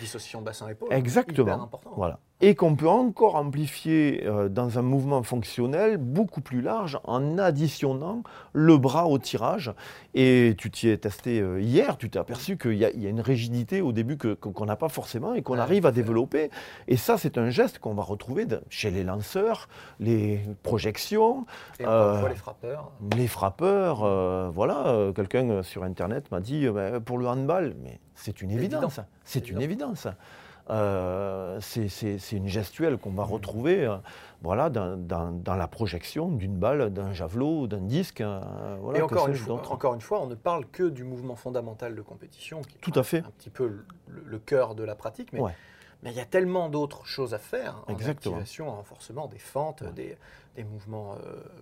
dissociation 0.00 0.42
bassin-épaule. 0.42 0.92
Exactement. 0.92 1.70
Voilà 1.96 2.18
et 2.40 2.54
qu'on 2.54 2.76
peut 2.76 2.88
encore 2.88 3.36
amplifier 3.36 4.24
euh, 4.26 4.48
dans 4.48 4.78
un 4.78 4.82
mouvement 4.82 5.22
fonctionnel 5.22 5.96
beaucoup 5.96 6.42
plus 6.42 6.60
large 6.60 6.98
en 7.04 7.38
additionnant 7.38 8.22
le 8.52 8.76
bras 8.76 9.06
au 9.06 9.18
tirage. 9.18 9.72
Et 10.14 10.54
tu 10.58 10.70
t'y 10.70 10.88
es 10.88 10.98
testé 10.98 11.40
euh, 11.40 11.60
hier, 11.60 11.96
tu 11.96 12.10
t'es 12.10 12.18
aperçu 12.18 12.58
qu'il 12.58 12.74
y, 12.74 12.84
a 12.84 12.90
une 12.90 13.20
rigidité 13.20 13.80
au 13.80 13.92
début 13.92 14.18
qu'on 14.18 14.66
n'a 14.66 14.76
pas 14.76 14.90
forcément 14.90 15.34
et 15.34 15.42
qu'on 15.42 15.58
arrive 15.58 15.86
à 15.86 15.92
développer. 15.92 16.50
Et 16.88 16.96
ça, 16.96 17.16
c'est 17.16 17.38
un 17.38 17.48
geste 17.48 17.78
qu'on 17.78 17.94
va 17.94 18.02
retrouver 18.02 18.46
chez 18.68 18.90
les 18.90 19.02
lanceurs, 19.02 19.68
les 19.98 20.40
projections. 20.62 21.46
Et 21.80 21.84
euh, 21.86 22.28
les 22.28 22.34
frappeurs. 22.34 22.92
Les 23.16 23.28
frappeurs, 23.28 24.50
voilà. 24.52 25.10
Quelqu'un 25.14 25.62
sur 25.62 25.84
Internet 25.84 26.30
m'a 26.30 26.40
dit, 26.40 26.68
bah, 26.68 27.00
pour 27.00 27.18
le 27.18 27.26
handball, 27.26 27.76
mais 27.82 27.98
c'est 28.14 28.42
une 28.42 28.50
évidence. 28.50 29.00
C'est 29.24 29.48
une 29.50 29.60
évidence. 29.60 30.06
Euh, 30.68 31.58
c'est 31.60 32.32
une 32.32 32.48
gestuelle 32.48 32.98
qu'on 32.98 33.12
va 33.12 33.24
mmh. 33.24 33.30
retrouver 33.30 33.84
euh, 33.84 33.98
voilà, 34.42 34.68
dans, 34.68 35.56
la 35.56 35.68
projection 35.68 36.28
d'une 36.28 36.56
balle, 36.56 36.92
d'un 36.92 37.12
javelot, 37.12 37.68
d'un 37.68 37.80
disque. 37.80 38.20
Euh, 38.20 38.40
et 38.94 39.00
encore 39.00 39.28
une, 39.28 39.34
fois, 39.34 39.54
encore 39.54 39.94
une, 39.94 40.00
fois, 40.00 40.20
on 40.20 40.26
ne 40.26 40.34
parle 40.34 40.66
que 40.66 40.82
du 40.82 41.04
mouvement 41.04 41.36
fondamental 41.36 41.94
de 41.94 42.02
compétition, 42.02 42.62
qui 42.62 42.76
est 42.76 42.80
Tout 42.80 42.98
à 42.98 43.04
fait. 43.04 43.18
un 43.18 43.30
petit 43.38 43.50
peu 43.50 43.84
le, 44.08 44.38
cœur 44.38 44.74
de 44.74 44.82
la 44.82 44.96
pratique. 44.96 45.32
Mais, 45.32 45.40
mais 46.02 46.10
il 46.10 46.16
y 46.16 46.20
a 46.20 46.26
tellement 46.26 46.68
d'autres 46.68 47.06
choses 47.06 47.32
à 47.32 47.38
faire 47.38 47.84
en 47.86 47.94
activation, 47.94 48.68
en 48.68 48.76
renforcement, 48.76 49.28
des 49.28 49.38
fentes, 49.38 49.84
des, 49.94 50.16
mouvements 50.64 51.16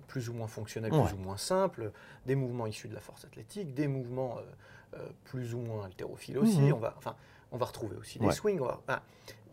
plus 0.07 0.31
ou 0.31 0.33
moins 0.33 0.49
fonctionnels, 0.49 0.91
plus 0.91 1.13
ou 1.13 1.19
moins 1.19 1.37
simples, 1.37 1.93
des 2.25 2.37
mouvements 2.37 2.67
issus 2.67 2.89
de 2.89 2.95
la 2.95 3.01
force 3.01 3.25
athlétique, 3.25 3.75
des 3.75 3.87
mouvements 3.87 4.39
plus 5.25 5.55
ou 5.55 5.59
moins 5.59 5.85
haltérophiles 5.85 6.39
aussi. 6.39 6.63
Mmh. 6.63 6.73
On 6.73 6.79
va, 6.79 6.95
enfin, 6.97 7.15
on 7.55 7.57
va 7.57 7.67
retrouver 7.67 7.97
aussi 7.97 8.19
des 8.19 8.27
swings. 8.33 8.61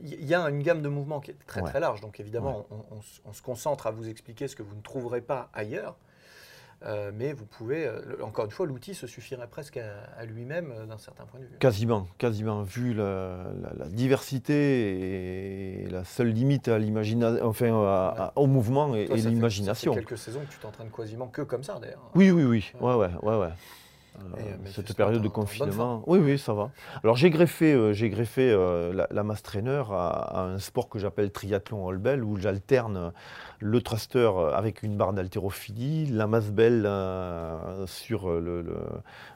Il 0.04 0.26
y 0.26 0.34
a 0.34 0.42
une 0.50 0.64
gamme 0.64 0.82
de 0.82 0.90
mouvements 0.90 1.20
qui 1.20 1.30
est 1.32 1.38
très 1.46 1.62
très 1.62 1.80
large, 1.80 2.02
donc 2.02 2.20
évidemment, 2.20 2.66
on, 3.26 3.32
se 3.34 3.42
concentre 3.44 3.86
à 3.88 3.92
vous 3.92 4.10
expliquer 4.10 4.48
ce 4.48 4.56
que 4.56 4.64
vous 4.64 4.76
ne 4.76 4.82
trouverez 4.82 5.22
pas 5.22 5.50
ailleurs. 5.54 5.96
Euh, 6.84 7.12
mais 7.14 7.32
vous 7.32 7.46
pouvez, 7.46 7.86
euh, 7.86 8.02
encore 8.24 8.46
une 8.46 8.50
fois, 8.50 8.66
l'outil 8.66 8.96
se 8.96 9.06
suffirait 9.06 9.46
presque 9.48 9.78
à, 9.78 10.02
à 10.18 10.26
lui-même 10.26 10.72
euh, 10.76 10.88
d'un 10.88 10.98
certain 10.98 11.26
point 11.26 11.40
de 11.40 11.46
vue. 11.46 11.56
Quasiment, 11.60 12.08
quasiment. 12.18 12.64
Vu 12.64 12.96
la, 12.96 13.44
la- 13.62 13.74
la 13.78 13.86
diversité 13.88 15.84
et 15.84 15.90
la 15.90 16.04
seule 16.04 16.30
limite 16.30 16.68
à 16.70 16.80
l'imagination, 16.80 17.46
enfin 17.46 17.72
à- 17.86 18.16
à- 18.18 18.34
au 18.36 18.48
mouvement 18.48 18.96
et, 18.96 19.02
et 19.02 19.16
l'imagination. 19.18 19.94
Ça 19.94 20.00
fait 20.00 20.06
quelques 20.08 20.18
saisons 20.20 20.40
que 20.42 20.52
tu 20.52 20.58
t'entraînes 20.58 20.90
quasiment 20.90 21.28
que 21.28 21.44
comme 21.44 21.64
ça 21.64 21.78
d'ailleurs. 21.80 22.02
Oui, 22.16 22.32
oui, 22.32 22.44
oui. 22.46 22.72
Ouais, 22.82 22.96
ouais, 22.96 23.12
ouais, 23.22 23.38
ouais. 23.38 23.50
Euh, 24.20 24.58
mais 24.62 24.70
cette 24.70 24.94
période 24.96 25.22
de 25.22 25.28
confinement. 25.28 26.04
Oui, 26.06 26.20
oui, 26.20 26.38
ça 26.38 26.54
va. 26.54 26.70
Alors 27.04 27.16
j'ai 27.16 27.30
greffé, 27.30 27.74
euh, 27.74 27.94
j'ai 27.94 28.10
greffé 28.10 28.52
euh, 28.52 28.94
la, 28.94 29.08
la 29.10 29.24
mass 29.24 29.42
trainer 29.42 29.84
à, 29.90 30.10
à 30.10 30.42
un 30.44 30.60
sport 30.60 30.90
que 30.90 31.00
j'appelle 31.00 31.32
triathlon 31.32 31.88
all-bell 31.90 32.24
où 32.24 32.38
j'alterne 32.38 33.14
le 33.62 33.82
thruster 33.82 34.30
avec 34.54 34.82
une 34.84 34.98
barre 34.98 35.14
d'haltérophilie, 35.14 36.08
la 36.08 36.28
mass 36.28 36.50
bell 36.52 36.84
euh, 36.86 37.86
sur 37.88 38.30
euh, 38.30 38.40
le- 38.42 38.62
le- 38.64 38.76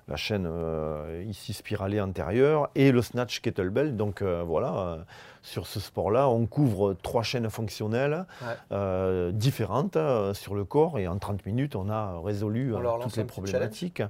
la 0.07 0.15
chaîne 0.15 0.47
euh, 0.51 1.23
ici 1.27 1.53
spiralée 1.53 2.01
antérieure 2.01 2.69
et 2.75 2.91
le 2.91 3.01
snatch 3.01 3.39
kettlebell. 3.41 3.95
Donc 3.95 4.21
euh, 4.21 4.43
voilà, 4.45 4.73
euh, 4.77 4.97
sur 5.43 5.67
ce 5.67 5.79
sport-là, 5.79 6.27
on 6.27 6.45
couvre 6.47 6.93
trois 7.01 7.23
chaînes 7.23 7.49
fonctionnelles 7.49 8.25
Ouais. 8.41 8.47
euh, 8.71 9.31
différentes 9.31 9.95
euh, 9.95 10.33
sur 10.33 10.55
le 10.55 10.63
corps 10.65 10.97
et 10.99 11.07
en 11.07 11.17
30 11.17 11.45
minutes, 11.45 11.75
on 11.75 11.89
a 11.89 12.19
résolu 12.23 12.73
On 12.73 12.79
euh, 12.79 12.99
toutes 13.03 13.17
les 13.17 13.23
problématiques. 13.23 14.01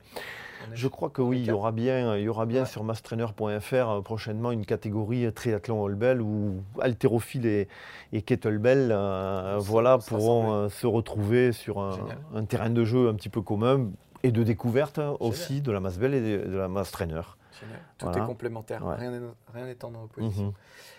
Je 0.74 0.88
crois 0.88 1.12
que 1.12 1.22
oui, 1.22 1.42
il 1.42 1.46
y 1.46 1.52
aura 1.52 1.72
bien, 1.72 2.16
il 2.18 2.24
y 2.24 2.28
aura 2.30 2.48
bien 2.48 2.62
Ouais. 2.62 2.66
sur 2.68 2.84
mastrainer.fr 2.84 3.74
euh, 3.74 4.02
prochainement 4.02 4.52
une 4.52 4.66
catégorie 4.66 5.32
triathlon 5.32 5.86
all-bell 5.86 6.22
où 6.22 6.64
haltérophile 6.82 7.46
et, 7.46 7.68
et 8.14 8.24
kettlebell 8.24 8.90
euh, 8.92 9.58
voilà, 9.60 10.00
pourront 10.08 10.54
euh, 10.54 10.70
se 10.70 10.88
retrouver 10.88 11.52
sur 11.52 11.80
un, 11.80 12.46
terrain 12.46 12.70
de 12.70 12.84
jeu 12.86 13.10
un 13.10 13.14
petit 13.16 13.30
peu 13.30 13.42
commun 13.42 13.92
et 14.24 14.32
de 14.32 14.44
découverte 14.44 15.00
aussi 15.20 15.62
de 15.62 15.72
la 15.72 15.80
mass 15.80 15.98
bell 15.98 16.14
et 16.14 16.22
de, 16.40 16.48
de 16.50 16.58
la 16.58 16.68
mass 16.68 16.92
trainer. 16.92 17.22
Génial. 17.60 17.80
Tout 17.98 18.06
Voilà. 18.08 18.24
est 18.24 18.28
complémentaire, 18.28 18.86
Ouais. 18.86 18.96
rien 18.96 19.12
n'est- 19.12 19.84
en 19.86 20.04
opposition. 20.04 20.46
Mhm. 20.48 20.54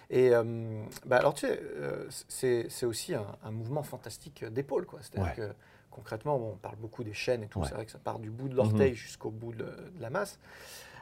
Et 0.09 0.31
euh, 0.35 0.85
bah 1.05 1.17
alors 1.17 1.35
tu 1.35 1.47
sais, 1.47 1.61
euh, 1.77 2.07
c'est 2.29 2.87
aussi 2.87 3.15
un, 3.15 3.27
un 3.45 3.51
mouvement 3.51 3.83
fantastique 3.83 4.45
d'épaule. 4.45 4.87
C'est-à-dire 5.01 5.25
Ouais. 5.37 5.49
que 5.49 5.53
concrètement, 5.91 6.39
bon, 6.39 6.53
on 6.55 6.57
parle 6.57 6.77
beaucoup 6.77 7.03
des 7.05 7.13
chaînes 7.13 7.43
et 7.43 7.49
tout, 7.49 7.59
Ouais. 7.61 7.67
c'est 7.69 7.75
vrai 7.75 7.85
que 7.87 7.91
ça 7.93 7.99
part 7.99 8.19
du 8.21 8.31
bout 8.31 8.49
de 8.49 8.55
l'orteil 8.55 8.91
Mhm. 8.93 8.97
jusqu'au 8.97 9.31
bout 9.31 9.53
de, 9.53 9.65
de 9.65 10.01
la 10.01 10.09
masse, 10.11 10.39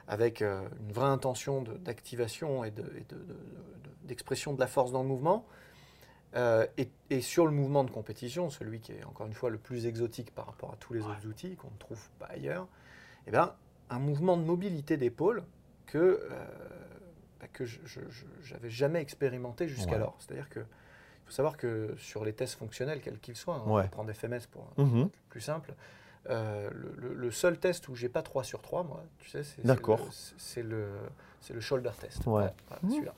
avec 0.08 0.40
euh, 0.42 0.62
une 0.86 0.92
vraie 0.92 1.06
intention 1.08 1.62
d'activation 1.84 2.64
et 2.64 2.70
de- 2.70 2.82
et 2.96 3.04
de- 3.08 3.16
de- 3.16 3.22
de- 3.24 3.36
d'expression 4.04 4.54
de, 4.54 4.60
la 4.60 4.66
force 4.66 4.90
dans 4.92 5.02
le 5.02 5.08
mouvement. 5.08 5.46
Euh, 6.36 6.66
et, 6.78 6.88
et 7.10 7.20
sur 7.20 7.46
le 7.46 7.52
mouvement 7.52 7.84
de 7.84 7.90
compétition, 7.90 8.50
celui 8.50 8.80
qui 8.80 8.92
est 8.92 9.04
encore 9.04 9.26
une 9.26 9.34
fois 9.34 9.50
le 9.50 9.58
plus 9.58 9.86
exotique 9.86 10.34
par 10.34 10.46
rapport 10.46 10.72
à 10.72 10.76
tous 10.80 10.92
les 10.92 11.00
autres 11.02 11.26
outils 11.28 11.54
qu'on 11.56 11.70
ne 11.70 11.78
trouve 11.78 12.02
pas 12.18 12.26
ailleurs, 12.26 12.66
eh 13.26 13.30
ben, 13.30 13.54
un 13.90 13.98
mouvement 14.00 14.36
de 14.36 14.42
mobilité 14.42 14.96
d'épaule 14.96 15.44
que, 15.86 15.98
euh, 15.98 16.44
bah, 17.40 17.46
que 17.52 17.64
je 17.64 17.78
n'avais 18.52 18.70
jamais 18.70 19.00
expérimenté 19.00 19.68
jusqu'alors. 19.68 20.16
C'est-à-dire 20.18 20.48
que 20.48 20.60
il 20.60 21.26
faut 21.28 21.32
savoir 21.32 21.56
que 21.56 21.94
sur 21.98 22.24
les 22.24 22.32
tests 22.34 22.58
fonctionnels, 22.58 23.00
quels 23.00 23.18
qu'ils 23.20 23.36
soient, 23.36 23.54
hein, 23.56 23.62
on 23.64 23.74
va 23.76 23.88
prendre 23.88 24.12
FMS 24.12 24.46
pour 24.50 24.66
Mhm. 24.76 25.08
plus 25.30 25.40
simple, 25.40 25.72
euh, 26.30 26.68
le, 26.72 26.94
le- 26.98 27.14
le 27.14 27.30
seul 27.30 27.58
test 27.58 27.88
où 27.88 27.94
j'ai 27.94 28.08
pas 28.10 28.22
3 28.22 28.44
sur 28.44 28.60
3, 28.60 28.82
moi, 28.82 29.02
tu 29.18 29.30
sais, 29.30 29.42
c'est 29.44 29.62
le- 30.62 30.88
le, 31.50 31.60
shoulder 31.60 31.90
test. 31.98 32.26
Ouais. 32.26 32.50
voilà, 32.68 32.82
Mhm. 32.82 32.90
celui-là. 32.90 33.14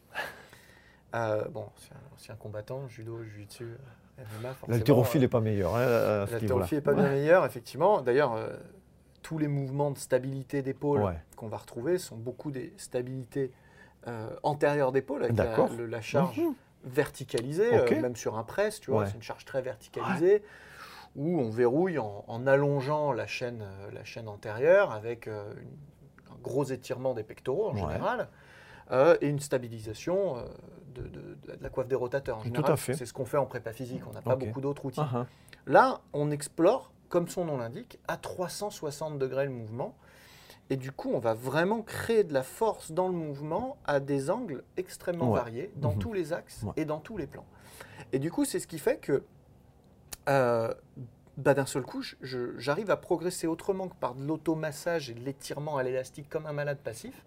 Euh, 1.16 1.44
bon, 1.48 1.66
c'est 1.76 1.92
un 1.94 2.14
ancien 2.14 2.34
combattant, 2.36 2.86
judo, 2.88 3.22
jiu-jitsu, 3.22 3.64
euh, 3.64 4.22
MMA. 4.40 4.54
L'haltérophile 4.68 5.20
euh, 5.20 5.24
n'est 5.24 5.28
pas 5.28 5.40
meilleur 5.40 5.74
hein, 5.74 6.26
n'est 6.26 6.80
pas 6.80 6.94
bien 6.94 7.08
meilleure, 7.08 7.46
effectivement. 7.46 8.02
D'ailleurs, 8.02 8.34
euh, 8.34 8.50
tous 9.22 9.38
les 9.38 9.48
mouvements 9.48 9.90
de 9.90 9.98
stabilité 9.98 10.62
d'épaule 10.62 11.02
Ouais. 11.02 11.18
qu'on 11.36 11.48
va 11.48 11.56
retrouver 11.56 11.98
sont 11.98 12.16
beaucoup 12.16 12.50
des 12.50 12.72
stabilités 12.76 13.52
euh, 14.08 14.28
antérieures 14.44 14.92
d'épaule, 14.92 15.24
avec 15.24 15.36
la, 15.36 15.46
D'accord. 15.46 15.68
le- 15.76 15.86
la 15.86 16.00
charge 16.00 16.38
Mhm. 16.38 16.54
verticalisée, 16.84 17.74
euh, 17.76 18.00
même 18.02 18.14
sur 18.14 18.38
un 18.38 18.44
press, 18.44 18.78
tu 18.78 18.90
vois, 18.92 19.00
Ouais. 19.00 19.06
c'est 19.08 19.14
une 19.16 19.22
charge 19.22 19.44
très 19.44 19.62
verticalisée, 19.62 20.44
où 21.16 21.40
on 21.40 21.50
verrouille 21.50 21.98
en, 21.98 22.24
en 22.28 22.46
allongeant 22.46 23.10
la 23.10 23.26
chaîne, 23.26 23.62
euh, 23.62 23.90
la 23.92 24.04
chaîne 24.04 24.28
antérieure 24.28 24.92
avec 24.92 25.26
euh, 25.26 25.52
une- 25.60 26.32
un 26.32 26.38
gros 26.40 26.62
étirement 26.64 27.14
des 27.14 27.24
pectoraux 27.24 27.70
en 27.70 27.74
général, 27.76 28.28
euh, 28.90 29.16
et 29.20 29.28
une 29.28 29.40
stabilisation 29.40 30.36
euh, 30.38 30.42
de, 30.94 31.02
de- 31.02 31.18
de 31.56 31.62
la 31.62 31.68
coiffe 31.68 31.88
des 31.88 31.94
rotateurs 31.94 32.38
en 32.38 32.40
Tout 32.42 32.46
général. 32.48 32.72
à 32.72 32.76
fait. 32.76 32.94
C'est 32.94 33.06
ce 33.06 33.12
qu'on 33.12 33.24
fait 33.24 33.36
en 33.36 33.46
prépa 33.46 33.72
physique, 33.72 34.02
on 34.08 34.12
n'a 34.12 34.22
pas 34.22 34.36
beaucoup 34.36 34.60
d'autres 34.60 34.84
outils. 34.86 35.00
Ah, 35.02 35.10
ah. 35.14 35.26
Là, 35.66 36.00
on 36.12 36.30
explore, 36.30 36.92
comme 37.08 37.28
son 37.28 37.44
nom 37.44 37.56
l'indique, 37.58 37.98
à 38.08 38.16
360 38.16 39.18
degrés 39.18 39.44
le 39.46 39.52
mouvement. 39.52 39.96
Et 40.70 40.76
du 40.76 40.90
coup, 40.90 41.10
on 41.14 41.18
va 41.20 41.32
vraiment 41.34 41.82
créer 41.82 42.24
de 42.24 42.32
la 42.34 42.42
force 42.42 42.90
dans 42.90 43.06
le 43.08 43.14
mouvement 43.14 43.76
à 43.84 44.00
des 44.00 44.30
angles 44.30 44.64
extrêmement 44.76 45.30
Ouais. 45.30 45.38
variés, 45.38 45.70
dans 45.76 45.92
Mhm. 45.92 45.98
tous 45.98 46.12
les 46.12 46.32
axes 46.32 46.62
Ouais. 46.64 46.72
et 46.76 46.84
dans 46.84 46.98
tous 46.98 47.16
les 47.16 47.26
plans. 47.28 47.46
Et 48.12 48.18
du 48.18 48.32
coup, 48.32 48.44
c'est 48.44 48.58
ce 48.58 48.66
qui 48.66 48.78
fait 48.80 48.96
que 48.98 49.22
euh, 50.28 50.72
bah, 51.36 51.54
d'un 51.54 51.66
seul 51.66 51.82
coup, 51.82 52.02
j'arrive 52.22 52.90
à 52.90 52.96
progresser 52.96 53.46
autrement 53.46 53.88
que 53.88 53.94
par 53.94 54.14
de 54.14 54.24
l'automassage 54.26 55.10
et 55.10 55.14
de 55.14 55.20
l'étirement 55.20 55.76
à 55.76 55.82
l'élastique 55.82 56.28
comme 56.28 56.46
un 56.46 56.52
malade 56.52 56.78
passif. 56.78 57.24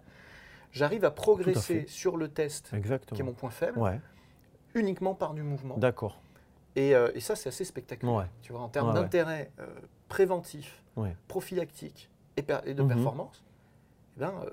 J'arrive 0.72 1.04
à 1.04 1.10
progresser 1.10 1.86
sur 1.88 2.16
le 2.16 2.28
test, 2.28 2.70
qui 3.12 3.20
est 3.20 3.24
mon 3.24 3.32
point 3.32 3.50
faible, 3.50 3.78
Ouais, 3.78 4.00
uniquement 4.74 5.14
par 5.14 5.34
du 5.34 5.42
mouvement. 5.42 5.76
d'accord. 5.78 6.20
Et, 6.76 6.94
euh, 6.94 7.10
et 7.14 7.20
ça, 7.20 7.34
c'est 7.34 7.48
assez 7.48 7.64
spectaculaire. 7.64 8.14
Ouais. 8.14 8.26
Tu 8.42 8.52
vois, 8.52 8.60
en 8.62 8.68
termes 8.68 8.88
Ouais, 8.88 8.94
d'intérêt 8.94 9.50
euh, 9.58 9.66
préventif, 10.08 10.82
prophylactique 11.28 12.08
et, 12.36 12.42
de 12.42 12.82
Mhm. 12.82 12.88
performance, 12.88 13.42
eh 14.16 14.20
ben, 14.20 14.32
euh, 14.44 14.50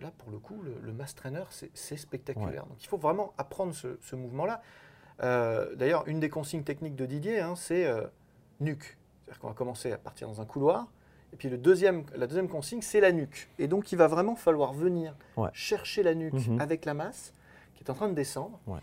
là, 0.00 0.10
pour 0.18 0.30
le 0.32 0.38
coup, 0.38 0.60
le, 0.62 0.74
le 0.82 0.92
mass 0.92 1.14
trainer, 1.14 1.44
c'est 1.50 1.96
spectaculaire. 1.96 2.66
Donc, 2.66 2.82
il 2.82 2.88
faut 2.88 2.96
vraiment 2.96 3.32
apprendre 3.38 3.72
ce, 3.74 3.98
ce 4.00 4.16
mouvement-là. 4.16 4.60
D'ailleurs, 5.76 6.08
une 6.08 6.18
des 6.18 6.28
consignes 6.28 6.64
techniques 6.64 6.96
de 6.96 7.06
Didier, 7.06 7.38
hein, 7.40 7.54
c'est 7.54 7.88
nuque. 8.60 8.96
C'est-à-dire 9.24 9.40
qu'on 9.40 9.48
va 9.48 9.54
commencer 9.54 9.92
à 9.92 9.98
partir 9.98 10.26
dans 10.28 10.40
un 10.40 10.44
couloir. 10.46 10.88
Et 11.34 11.36
puis 11.36 11.48
le 11.50 11.58
deuxième, 11.58 12.04
la 12.14 12.28
deuxième 12.28 12.48
consigne, 12.48 12.80
c'est 12.80 13.00
la 13.00 13.10
nuque. 13.10 13.48
Et 13.58 13.66
donc, 13.66 13.90
il 13.90 13.98
va 13.98 14.06
vraiment 14.06 14.36
falloir 14.36 14.72
venir 14.72 15.16
Ouais. 15.36 15.50
chercher 15.52 16.04
la 16.04 16.14
nuque 16.14 16.32
Mhm. 16.46 16.60
avec 16.60 16.84
la 16.84 16.94
masse 16.94 17.34
qui 17.74 17.82
est 17.82 17.90
en 17.90 17.94
train 17.94 18.08
de 18.08 18.14
descendre. 18.14 18.60
Ouais. 18.68 18.78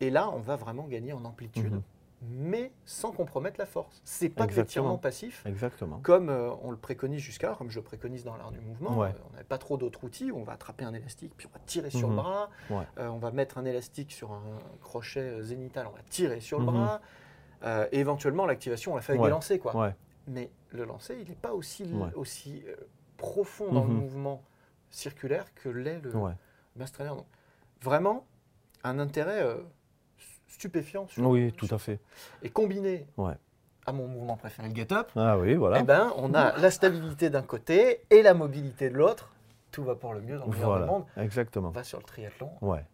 Et 0.00 0.08
là, 0.10 0.30
on 0.30 0.38
va 0.38 0.54
vraiment 0.54 0.84
gagner 0.84 1.12
en 1.12 1.24
amplitude, 1.24 1.72
Mhm. 1.72 1.82
mais 2.30 2.70
sans 2.84 3.10
compromettre 3.10 3.58
la 3.58 3.66
force. 3.66 4.00
C'est 4.04 4.28
pas 4.28 4.44
Exactement. 4.44 4.62
l'étirement 4.90 4.98
passif, 4.98 5.42
Exactement. 5.44 5.98
comme 6.04 6.28
euh, 6.28 6.50
on 6.62 6.70
le 6.70 6.76
préconise 6.76 7.20
jusqu'à, 7.20 7.56
comme 7.58 7.68
je 7.68 7.80
le 7.80 7.84
préconise 7.84 8.22
dans 8.22 8.36
l'art 8.36 8.52
du 8.52 8.60
mouvement. 8.60 8.96
Ouais. 8.98 9.08
Euh, 9.08 9.22
on 9.28 9.32
n'avait 9.32 9.42
pas 9.44 9.58
trop 9.58 9.76
d'autres 9.76 10.04
outils. 10.04 10.30
On 10.32 10.44
va 10.44 10.52
attraper 10.52 10.84
un 10.84 10.94
élastique, 10.94 11.32
puis 11.36 11.48
on 11.52 11.58
va 11.58 11.64
tirer 11.66 11.90
sur 11.90 12.06
Mhm. 12.08 12.14
le 12.16 12.22
bras. 12.22 12.48
Ouais. 12.70 12.84
Euh, 12.98 13.08
on 13.08 13.18
va 13.18 13.32
mettre 13.32 13.58
un 13.58 13.64
élastique 13.64 14.12
sur 14.12 14.30
un 14.30 14.40
crochet 14.82 15.42
zénital, 15.42 15.88
on 15.88 15.96
va 15.96 16.02
tirer 16.08 16.38
sur 16.38 16.60
le 16.60 16.66
Mhm. 16.66 16.72
bras. 16.72 17.00
Euh, 17.64 17.88
et 17.90 17.98
éventuellement, 17.98 18.46
l'activation, 18.46 18.92
on 18.92 18.96
la 18.96 19.02
fait 19.02 19.12
avec 19.14 19.22
Ouais. 19.22 19.26
des 19.28 19.32
lancers. 19.32 19.58
Quoi. 19.58 19.94
Mais 20.26 20.50
le 20.70 20.84
lancer, 20.84 21.16
il 21.20 21.28
n'est 21.28 21.34
pas 21.34 21.52
aussi, 21.52 21.84
Ouais. 21.92 22.12
aussi 22.14 22.62
euh, 22.68 22.76
profond 23.16 23.72
dans 23.72 23.84
le 23.84 23.90
Mhm. 23.92 24.00
mouvement 24.00 24.42
circulaire 24.90 25.52
que 25.54 25.68
l'est 25.68 26.00
le 26.00 26.14
Ouais. 26.16 26.32
trainer. 26.92 27.10
Donc, 27.10 27.26
vraiment, 27.80 28.24
un 28.84 28.98
intérêt 28.98 29.42
euh, 29.42 29.58
stupéfiant. 30.48 31.06
sur- 31.08 31.26
Oui, 31.28 31.52
tout 31.52 31.66
sur- 31.66 31.74
à 31.76 31.78
fait. 31.78 31.98
Et 32.42 32.50
combiné 32.50 33.06
Ouais. 33.16 33.34
à 33.86 33.92
mon 33.92 34.06
mouvement 34.06 34.36
préféré, 34.36 34.68
le 34.68 34.74
get-up, 34.74 35.10
Ah 35.16 35.38
oui, 35.38 35.54
voilà. 35.54 35.80
eh 35.80 35.82
ben, 35.82 36.12
on 36.16 36.34
a 36.34 36.56
la 36.58 36.70
stabilité 36.70 37.30
d'un 37.30 37.42
côté 37.42 38.02
et 38.10 38.22
la 38.22 38.34
mobilité 38.34 38.90
de 38.90 38.96
l'autre. 38.96 39.32
Tout 39.70 39.82
va 39.84 39.94
pour 39.94 40.12
le 40.12 40.20
mieux 40.20 40.38
dans 40.38 40.46
le 40.46 40.52
voilà. 40.52 40.86
monde. 40.86 41.04
On 41.16 41.22
Exactement. 41.22 41.70
va 41.70 41.82
sur 41.82 41.98
le 41.98 42.04
triathlon. 42.04 42.50
Ouais. 42.60 42.84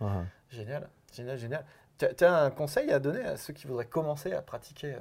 Ah. 0.00 0.22
Génial, 0.50 0.88
génial, 1.12 1.38
génial. 1.38 1.64
Tu 1.98 2.24
as, 2.24 2.42
un 2.44 2.50
conseil 2.50 2.90
à 2.92 2.98
donner 2.98 3.24
à 3.24 3.36
ceux 3.36 3.52
qui 3.54 3.66
voudraient 3.66 3.86
commencer 3.86 4.32
à 4.32 4.42
pratiquer 4.42 4.94
euh, 4.94 4.98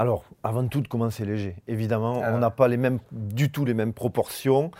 Alors, 0.00 0.24
avant 0.42 0.66
tout, 0.66 0.80
de 0.80 0.88
commencer 0.88 1.26
léger. 1.26 1.56
Évidemment, 1.68 2.22
Ah. 2.24 2.32
on 2.34 2.38
n'a 2.38 2.48
pas 2.48 2.68
les 2.68 2.78
mêmes, 2.78 3.00
du 3.12 3.50
tout 3.52 3.66
les 3.66 3.74
mêmes 3.74 3.92
proportions 3.92 4.70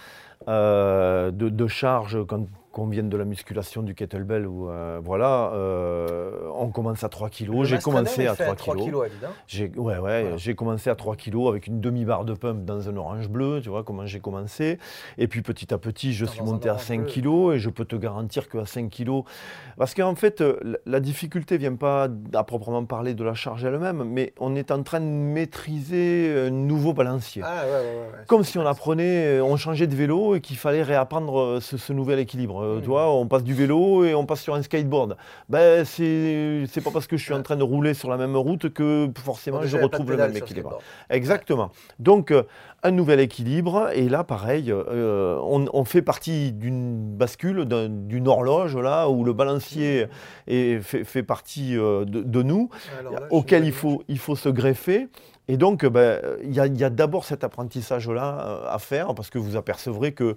euh, 0.48 1.30
de, 1.30 1.50
de 1.50 1.66
charge 1.66 2.24
quand 2.26 2.46
qu'on 2.72 2.86
vienne 2.86 3.08
de 3.08 3.16
la 3.16 3.24
musculation 3.24 3.82
du 3.82 3.94
kettlebell. 3.94 4.46
Ou, 4.46 4.68
euh, 4.70 5.00
voilà, 5.02 5.50
euh, 5.54 6.48
on 6.54 6.68
commence 6.68 7.02
à 7.04 7.08
3 7.08 7.28
le 7.28 7.46
kg. 7.46 7.64
J'ai 7.64 7.78
commencé 7.78 8.26
à 8.26 8.34
fait 8.34 8.54
3 8.54 8.74
kg. 8.76 8.82
kilos, 8.84 9.02
David. 9.02 9.34
J'ai 9.46 9.68
ouais, 9.76 9.98
ouais, 9.98 10.22
Voilà. 10.22 10.36
j'ai 10.36 10.54
commencé 10.54 10.90
à 10.90 10.94
3 10.94 11.16
kg 11.16 11.48
avec 11.48 11.66
une 11.66 11.80
demi-barre 11.80 12.24
de 12.24 12.34
pump 12.34 12.64
dans 12.64 12.88
un 12.88 12.96
orange 12.96 13.28
bleu, 13.28 13.60
tu 13.62 13.68
vois 13.68 13.82
comment 13.82 14.06
j'ai 14.06 14.20
commencé. 14.20 14.78
Et 15.18 15.26
puis 15.26 15.42
petit 15.42 15.72
à 15.74 15.78
petit, 15.78 16.12
je 16.12 16.24
Dans 16.24 16.30
suis 16.30 16.42
monté 16.42 16.68
à 16.68 16.72
orange 16.72 16.84
5 16.84 17.00
bleu. 17.02 17.10
kg 17.10 17.54
et 17.54 17.58
je 17.58 17.70
peux 17.70 17.84
te 17.84 17.96
garantir 17.96 18.48
qu'à 18.48 18.64
5 18.66 18.88
kg, 18.90 19.22
parce 19.76 19.94
qu'en 19.94 20.14
fait, 20.14 20.40
euh, 20.40 20.58
la, 20.86 21.00
difficulté 21.00 21.56
vient 21.58 21.74
pas 21.74 22.08
à 22.34 22.44
proprement 22.44 22.84
parler 22.84 23.14
de 23.14 23.24
la 23.24 23.34
charge 23.34 23.64
elle-même, 23.64 24.04
mais 24.04 24.32
on 24.38 24.54
est 24.54 24.70
en 24.70 24.82
train 24.82 25.00
de 25.00 25.06
maîtriser 25.06 26.46
un 26.46 26.50
nouveau 26.50 26.92
balancier. 26.92 27.42
Ah 27.44 27.64
ouais. 27.64 28.24
Comme 28.26 28.44
si 28.44 28.58
on 28.58 28.66
apprenait, 28.66 29.40
on 29.40 29.56
changeait 29.56 29.86
de 29.86 29.94
vélo 29.94 30.34
et 30.36 30.40
qu'il 30.40 30.56
fallait 30.56 30.82
réapprendre 30.82 31.58
ce, 31.60 31.76
ce 31.76 31.92
nouvel 31.92 32.18
équilibre. 32.18 32.59
Euh, 32.62 32.80
on 32.88 33.26
passe 33.26 33.42
du 33.44 33.54
vélo 33.54 34.04
et 34.04 34.14
on 34.14 34.26
passe 34.26 34.40
sur 34.42 34.54
un 34.54 34.62
skateboard. 34.62 35.16
Ben, 35.48 35.84
c'est 35.84 36.64
c'est 36.68 36.80
pas 36.80 36.90
parce 36.90 37.06
que 37.06 37.16
je 37.16 37.24
suis 37.24 37.34
en 37.34 37.42
train 37.42 37.56
de 37.56 37.62
rouler 37.62 37.94
sur 37.94 38.10
la 38.10 38.16
même 38.16 38.36
route 38.36 38.68
que 38.72 39.08
forcément 39.24 39.60
je 39.62 39.76
retrouve 39.84 40.10
le 40.10 40.16
même 40.16 40.36
équilibre. 40.44 40.78
Exactement. 41.10 41.70
Donc, 41.98 42.30
euh, 42.30 42.42
un 42.82 42.90
nouvel 42.92 43.20
équilibre. 43.20 43.90
Et 43.94 44.08
là, 44.08 44.24
pareil, 44.24 44.70
euh, 44.72 45.38
on, 45.42 45.66
on 45.72 45.84
fait 45.84 46.02
partie 46.02 46.52
d'une 46.52 47.14
bascule, 47.16 47.64
d'un- 47.66 47.88
d'une 47.88 48.26
horloge, 48.28 48.76
là, 48.76 49.08
où 49.08 49.22
le 49.24 49.32
balancier 49.32 50.06
est- 50.46 50.80
fait, 50.80 51.04
fait 51.04 51.22
partie 51.22 51.76
euh, 51.76 52.04
de, 52.04 52.22
de 52.22 52.42
nous, 52.42 52.70
là, 53.10 53.20
auquel 53.30 53.64
il 53.66 53.72
faut, 53.72 54.02
il 54.08 54.18
faut 54.18 54.36
se 54.36 54.48
greffer. 54.48 55.08
Et 55.48 55.56
donc, 55.56 55.84
ben, 55.84 56.20
il 56.44 56.54
y 56.54 56.60
a, 56.60 56.66
il 56.66 56.78
y 56.78 56.84
a 56.84 56.90
d'abord 56.90 57.24
cet 57.24 57.42
apprentissage-là 57.44 58.62
à 58.70 58.78
faire, 58.78 59.14
parce 59.14 59.30
que 59.30 59.38
vous 59.38 59.56
apercevrez 59.56 60.12
que 60.12 60.36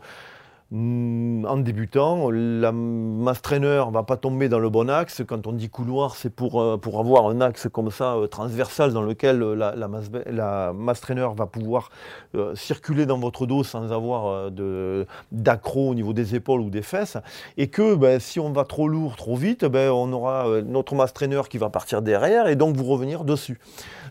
en 0.75 1.57
débutant, 1.57 2.31
la 2.31 2.71
mass 2.71 3.43
trainer 3.43 3.83
va 3.91 4.01
pas 4.01 4.17
tomber 4.17 4.49
dans 4.49 4.57
le 4.57 4.71
bon 4.71 4.89
axe. 4.89 5.21
Quand 5.27 5.45
on 5.45 5.51
dit 5.51 5.69
couloir, 5.69 6.15
c'est 6.15 6.31
pour, 6.31 6.59
euh, 6.59 6.77
pour 6.77 6.99
avoir 6.99 7.27
un 7.27 7.41
axe 7.41 7.67
comme 7.71 7.91
ça, 7.91 8.15
euh, 8.15 8.25
transversal, 8.25 8.91
dans 8.91 9.03
lequel 9.03 9.43
euh, 9.43 9.53
la, 9.55 9.75
la, 9.75 9.87
mass, 9.87 10.09
la 10.25 10.73
mass 10.73 10.99
trainer 10.99 11.27
va 11.37 11.45
pouvoir 11.45 11.91
euh, 12.33 12.55
circuler 12.55 13.05
dans 13.05 13.19
votre 13.19 13.45
dos 13.45 13.63
sans 13.63 13.91
avoir 13.91 14.49
de- 14.49 15.05
d'accro 15.31 15.89
au 15.89 15.93
niveau 15.93 16.11
des 16.11 16.33
épaules 16.33 16.61
ou 16.61 16.71
des 16.71 16.81
fesses. 16.81 17.17
Et 17.57 17.67
que 17.67 17.93
ben, 17.93 18.19
si 18.19 18.39
on 18.39 18.51
va 18.51 18.63
trop 18.63 18.87
lourd, 18.87 19.15
trop 19.15 19.35
vite, 19.35 19.65
ben, 19.65 19.91
on 19.91 20.11
aura 20.11 20.47
notre 20.65 20.95
mass 20.95 21.13
trainer 21.13 21.41
qui 21.49 21.59
va 21.59 21.69
partir 21.69 22.01
derrière 22.01 22.47
et 22.47 22.55
donc 22.55 22.75
vous 22.75 22.85
revenir 22.85 23.25
dessus. 23.25 23.59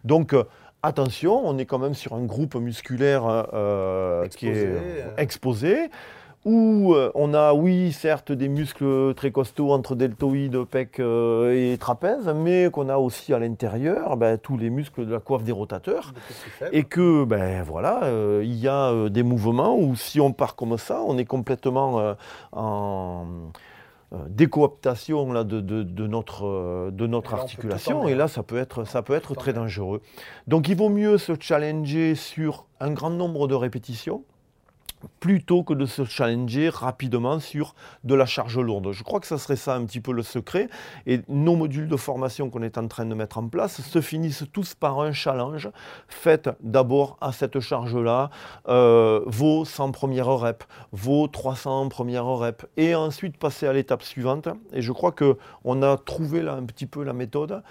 Donc, 0.04 0.34
Attention, 0.84 1.40
on 1.44 1.58
est 1.58 1.64
quand 1.64 1.78
même 1.78 1.94
sur 1.94 2.12
un 2.14 2.24
groupe 2.24 2.56
musculaire 2.56 3.22
euh, 3.54 4.26
qui 4.26 4.48
est 4.48 5.04
exposé, 5.16 5.76
où 6.44 6.92
euh, 6.94 7.10
on 7.14 7.34
a, 7.34 7.52
oui, 7.52 7.92
certes, 7.92 8.32
des 8.32 8.48
muscles 8.48 9.14
très 9.14 9.30
costauds 9.30 9.70
entre 9.70 9.94
deltoïdes, 9.94 10.64
pec 10.64 10.98
euh, 10.98 11.54
et 11.72 11.78
trapèze, 11.78 12.28
mais 12.34 12.68
qu'on 12.72 12.88
a 12.88 12.96
aussi 12.96 13.32
à 13.32 13.38
l'intérieur 13.38 14.16
ben, 14.16 14.36
tous 14.38 14.56
les 14.56 14.68
muscles 14.70 15.06
de 15.06 15.12
la 15.12 15.20
coiffe 15.20 15.44
des 15.44 15.52
rotateurs. 15.52 16.12
Et 16.72 16.82
que, 16.84 17.24
ben 17.24 17.62
voilà, 17.62 18.04
euh, 18.04 18.42
il 18.44 18.56
y 18.56 18.66
a 18.66 19.08
des 19.08 19.22
mouvements 19.22 19.76
où 19.78 19.94
si 19.94 20.20
on 20.20 20.32
part 20.32 20.56
comme 20.56 20.76
ça, 20.78 21.00
on 21.06 21.16
est 21.18 21.24
complètement 21.24 22.00
euh, 22.00 22.14
en 22.52 23.24
décooptation 24.28 25.32
là, 25.32 25.42
de, 25.44 25.60
de- 25.60 25.82
de 25.82 26.06
notre, 26.06 26.90
de 26.90 27.06
notre 27.06 27.06
Et 27.06 27.06
là, 27.06 27.16
on 27.16 27.20
peut 27.22 27.28
tout 27.28 27.34
articulation. 27.40 28.08
Et 28.08 28.14
là, 28.14 28.28
ça 28.28 28.42
peut 28.42 28.58
être, 28.58 28.84
ça 28.84 29.02
peut 29.02 29.14
être 29.14 29.34
très 29.34 29.52
dangereux. 29.52 30.02
Donc, 30.46 30.68
il 30.68 30.76
vaut 30.76 30.90
mieux 30.90 31.16
se 31.18 31.32
challenger 31.40 32.14
sur 32.14 32.66
un 32.80 32.90
grand 32.90 33.10
nombre 33.10 33.48
de 33.48 33.54
répétitions 33.54 34.24
plutôt 35.20 35.62
que 35.62 35.74
de 35.74 35.86
se 35.86 36.04
challenger 36.04 36.68
rapidement 36.68 37.40
sur 37.40 37.74
de 38.04 38.14
la 38.14 38.26
charge 38.26 38.58
lourde. 38.58 38.92
Je 38.92 39.02
crois 39.02 39.20
que 39.20 39.26
ça 39.26 39.38
serait 39.38 39.56
ça 39.56 39.74
un 39.74 39.84
petit 39.84 40.00
peu 40.00 40.12
le 40.12 40.22
secret. 40.22 40.68
Et 41.06 41.20
nos 41.28 41.56
modules 41.56 41.88
de 41.88 41.96
formation 41.96 42.50
qu'on 42.50 42.62
est 42.62 42.78
en 42.78 42.88
train 42.88 43.04
de 43.04 43.14
mettre 43.14 43.38
en 43.38 43.48
place 43.48 43.80
se 43.80 44.00
finissent 44.00 44.44
tous 44.52 44.74
par 44.74 45.00
un 45.00 45.12
challenge. 45.12 45.70
Faites 46.08 46.50
d'abord 46.60 47.16
à 47.20 47.32
cette 47.32 47.60
charge-là 47.60 48.30
euh, 48.68 49.20
vos 49.26 49.64
100 49.64 49.92
premières 49.92 50.26
reps, 50.26 50.66
vos 50.92 51.28
300 51.28 51.88
premières 51.88 52.26
reps, 52.26 52.66
et 52.76 52.94
ensuite 52.94 53.36
passer 53.36 53.66
à 53.66 53.72
l'étape 53.72 54.02
suivante. 54.02 54.48
Et 54.72 54.82
je 54.82 54.92
crois 54.92 55.12
qu'on 55.12 55.82
a 55.82 55.96
trouvé 55.96 56.42
là 56.42 56.54
un 56.54 56.64
petit 56.64 56.86
peu 56.86 57.02
la 57.02 57.12
méthode 57.12 57.62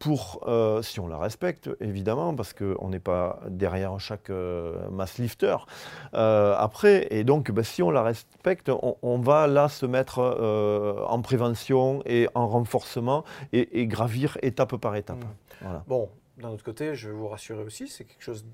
pour, 0.00 0.40
euh, 0.48 0.80
si 0.82 0.98
on 0.98 1.06
la 1.06 1.18
respecte, 1.18 1.68
évidemment, 1.78 2.34
parce 2.34 2.52
qu'on 2.54 2.88
n'est 2.88 2.98
pas 2.98 3.38
derrière 3.48 4.00
chaque 4.00 4.30
euh, 4.30 4.88
mass 4.90 5.18
lifter. 5.18 5.56
Euh, 6.14 6.54
après, 6.58 7.06
et 7.10 7.22
donc, 7.22 7.50
ben, 7.52 7.62
si 7.62 7.82
on 7.82 7.90
la 7.92 8.02
respecte, 8.02 8.70
on, 8.70 8.96
on 9.02 9.18
va 9.18 9.46
là 9.46 9.68
se 9.68 9.84
mettre 9.86 10.18
en 11.08 11.20
prévention 11.22 12.02
et 12.06 12.28
en 12.34 12.48
renforcement 12.48 13.24
et, 13.52 13.80
et 13.82 13.86
gravir 13.86 14.38
étape 14.42 14.74
par 14.76 14.96
étape. 14.96 15.18
Mm. 15.22 15.28
Voilà. 15.60 15.84
Bon, 15.86 16.08
d'un 16.38 16.48
autre 16.48 16.64
côté, 16.64 16.94
je 16.94 17.08
vais 17.10 17.14
vous 17.14 17.28
rassurer 17.28 17.62
aussi, 17.62 17.86
c'est 17.86 18.04
quelque 18.04 18.24
chose 18.24 18.46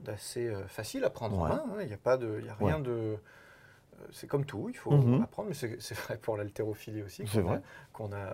d'assez 0.00 0.52
facile 0.68 1.04
à 1.04 1.10
prendre 1.10 1.38
en 1.40 1.48
main. 1.48 1.62
hein. 1.66 1.76
Il 1.80 1.86
n'y 1.88 1.92
a 1.94 1.98
pas 1.98 2.16
de, 2.16 2.36
il 2.40 2.46
y 2.46 2.48
a 2.48 2.54
rien 2.54 2.76
Ouais. 2.76 2.82
de. 2.82 3.16
C'est 4.10 4.26
comme 4.26 4.44
tout, 4.44 4.68
il 4.68 4.76
faut 4.76 4.90
Mhm. 4.90 5.22
apprendre, 5.22 5.48
mais 5.48 5.54
c'est 5.80 5.94
vrai 5.98 6.16
pour 6.16 6.36
l'haltérophilie 6.36 7.02
aussi, 7.02 7.24
qu'on 7.92 8.12
a, 8.12 8.32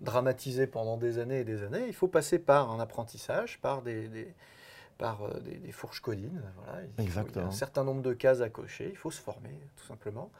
dramatisé 0.00 0.66
pendant 0.66 0.96
des 0.96 1.18
années 1.18 1.40
et 1.40 1.44
des 1.44 1.62
années. 1.62 1.84
Il 1.86 1.94
faut 1.94 2.08
passer 2.08 2.38
par 2.38 2.70
un 2.72 2.80
apprentissage, 2.80 3.58
par 3.60 3.82
des, 3.82 4.08
des- 4.08 4.34
par 4.98 5.22
euh, 5.22 5.40
des, 5.40 5.56
des 5.56 5.72
fourches 5.72 6.00
codines. 6.00 6.42
Voilà. 6.64 6.80
Il 6.98 7.08
faut- 7.10 7.20
Il 7.28 7.36
y 7.36 7.38
a 7.38 7.46
un 7.46 7.50
certain 7.50 7.84
nombre 7.84 8.02
de 8.02 8.12
cases 8.12 8.40
à 8.40 8.48
cocher, 8.50 8.88
il 8.90 8.96
faut 8.96 9.10
se 9.10 9.20
former, 9.20 9.58
tout 9.76 9.84
simplement. 9.86 10.30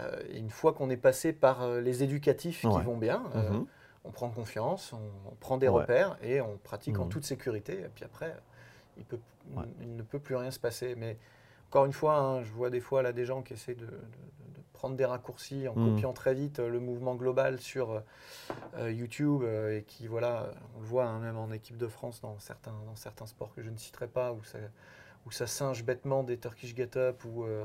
Euh, 0.00 0.20
une 0.34 0.50
fois 0.50 0.72
qu'on 0.72 0.90
est 0.90 0.96
passé 0.96 1.32
par 1.32 1.62
euh, 1.62 1.80
les 1.80 2.02
éducatifs 2.02 2.64
Ouais. 2.64 2.72
qui 2.74 2.80
vont 2.84 2.96
bien, 2.96 3.22
Mhm. 3.34 3.66
on 4.04 4.10
prend 4.10 4.28
confiance, 4.30 4.92
on, 4.92 5.30
on 5.30 5.34
prend 5.36 5.56
des 5.56 5.68
Ouais. 5.68 5.80
repères 5.82 6.16
et 6.22 6.40
on 6.40 6.56
pratique 6.58 6.98
en 6.98 7.04
Mhm. 7.04 7.10
toute 7.10 7.24
sécurité. 7.24 7.80
Et 7.80 7.88
puis 7.94 8.04
après, 8.04 8.34
il, 8.98 9.04
peut, 9.04 9.18
Ouais. 9.56 9.64
il 9.80 9.94
ne 9.96 10.02
peut 10.02 10.18
plus 10.18 10.34
rien 10.36 10.50
se 10.50 10.58
passer. 10.60 10.94
Mais 10.96 11.16
encore 11.70 11.86
une 11.86 11.92
fois, 11.92 12.16
hein, 12.18 12.42
je 12.42 12.52
vois 12.52 12.70
des 12.70 12.80
fois 12.80 13.02
là 13.02 13.12
des 13.12 13.24
gens 13.24 13.42
qui 13.42 13.52
essaient 13.54 13.74
de, 13.74 13.86
de- 13.86 13.90
de 13.90 14.45
prendre 14.76 14.94
des 14.96 15.04
raccourcis 15.04 15.66
en 15.68 15.74
Mhm. 15.74 15.94
copiant 15.94 16.12
très 16.12 16.34
vite 16.34 16.60
euh, 16.60 16.68
le 16.68 16.78
mouvement 16.78 17.14
global 17.16 17.58
sur 17.60 17.90
euh, 17.90 18.00
euh, 18.78 18.92
YouTube 18.92 19.42
euh, 19.42 19.78
et 19.78 19.82
qui, 19.82 20.06
voilà, 20.06 20.50
on 20.76 20.80
le 20.80 20.86
voit 20.86 21.06
hein, 21.06 21.18
même 21.18 21.36
en 21.36 21.50
équipe 21.50 21.76
de 21.78 21.88
France 21.88 22.20
dans 22.20 22.38
certains, 22.38 22.74
dans 22.86 22.94
certains 22.96 23.26
sports 23.26 23.52
que 23.54 23.62
je 23.62 23.70
ne 23.70 23.76
citerai 23.76 24.06
pas, 24.06 24.32
où 24.32 24.42
ça, 24.44 24.58
où 25.26 25.30
ça 25.32 25.46
singe 25.46 25.82
bêtement 25.84 26.22
des 26.22 26.38
Turkish 26.38 26.74
get-up 26.76 27.24
ou, 27.24 27.44
euh, 27.44 27.64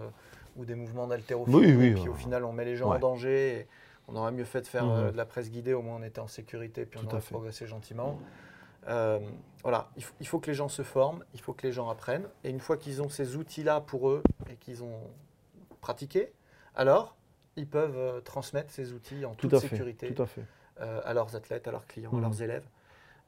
ou 0.55 0.65
des 0.65 0.75
mouvements 0.75 1.05
d'haltérophilie. 1.07 1.55
Oui, 1.57 1.73
oui, 1.75 1.85
et 1.87 1.93
puis 1.93 2.09
au 2.09 2.13
final, 2.15 2.43
on 2.45 2.53
met 2.53 2.65
les 2.65 2.75
gens 2.75 2.89
Ouais. 2.89 2.97
en 2.97 2.99
danger. 2.99 3.59
et 3.59 3.67
on 4.07 4.15
aurait 4.15 4.31
mieux 4.31 4.45
fait 4.45 4.61
de 4.61 4.67
faire 4.67 4.89
euh, 4.89 5.11
de 5.11 5.15
la 5.17 5.25
presse 5.25 5.49
guidée, 5.51 5.73
au 5.73 5.81
moins 5.81 5.97
on 5.97 6.03
était 6.03 6.19
en 6.19 6.27
sécurité, 6.27 6.85
puis 6.85 6.99
on 6.99 7.03
Tout 7.03 7.13
aurait 7.15 7.21
progressé 7.21 7.67
gentiment. 7.67 8.17
Euh, 8.87 9.19
voilà, 9.61 9.89
il 9.95 10.03
faut, 10.03 10.13
il 10.19 10.27
faut 10.27 10.39
que 10.39 10.47
les 10.47 10.55
gens 10.55 10.67
se 10.69 10.81
forment, 10.81 11.23
il 11.35 11.39
faut 11.39 11.53
que 11.53 11.65
les 11.67 11.71
gens 11.71 11.87
apprennent. 11.89 12.27
Et 12.43 12.49
une 12.49 12.59
fois 12.59 12.77
qu'ils 12.77 13.01
ont 13.03 13.09
ces 13.09 13.35
outils-là 13.35 13.79
pour 13.79 14.09
eux 14.09 14.23
et 14.49 14.55
qu'ils 14.55 14.83
ont 14.83 14.99
pratiqué, 15.81 16.33
alors 16.75 17.15
ils 17.57 17.67
peuvent 17.67 17.97
euh, 17.97 18.21
transmettre 18.21 18.71
ces 18.71 18.93
outils 18.93 19.25
en 19.25 19.31
Tout 19.31 19.47
toute 19.47 19.53
à 19.55 19.59
fait. 19.59 19.67
sécurité 19.69 20.13
Tout 20.13 20.21
à 20.21 20.25
fait. 20.25 20.45
euh, 20.79 21.01
à 21.03 21.13
leurs 21.13 21.35
athlètes, 21.35 21.67
à 21.67 21.71
leurs 21.71 21.85
clients, 21.87 22.11
à 22.11 22.15
Mhm. 22.15 22.21
leurs 22.21 22.41
élèves. 22.41 22.67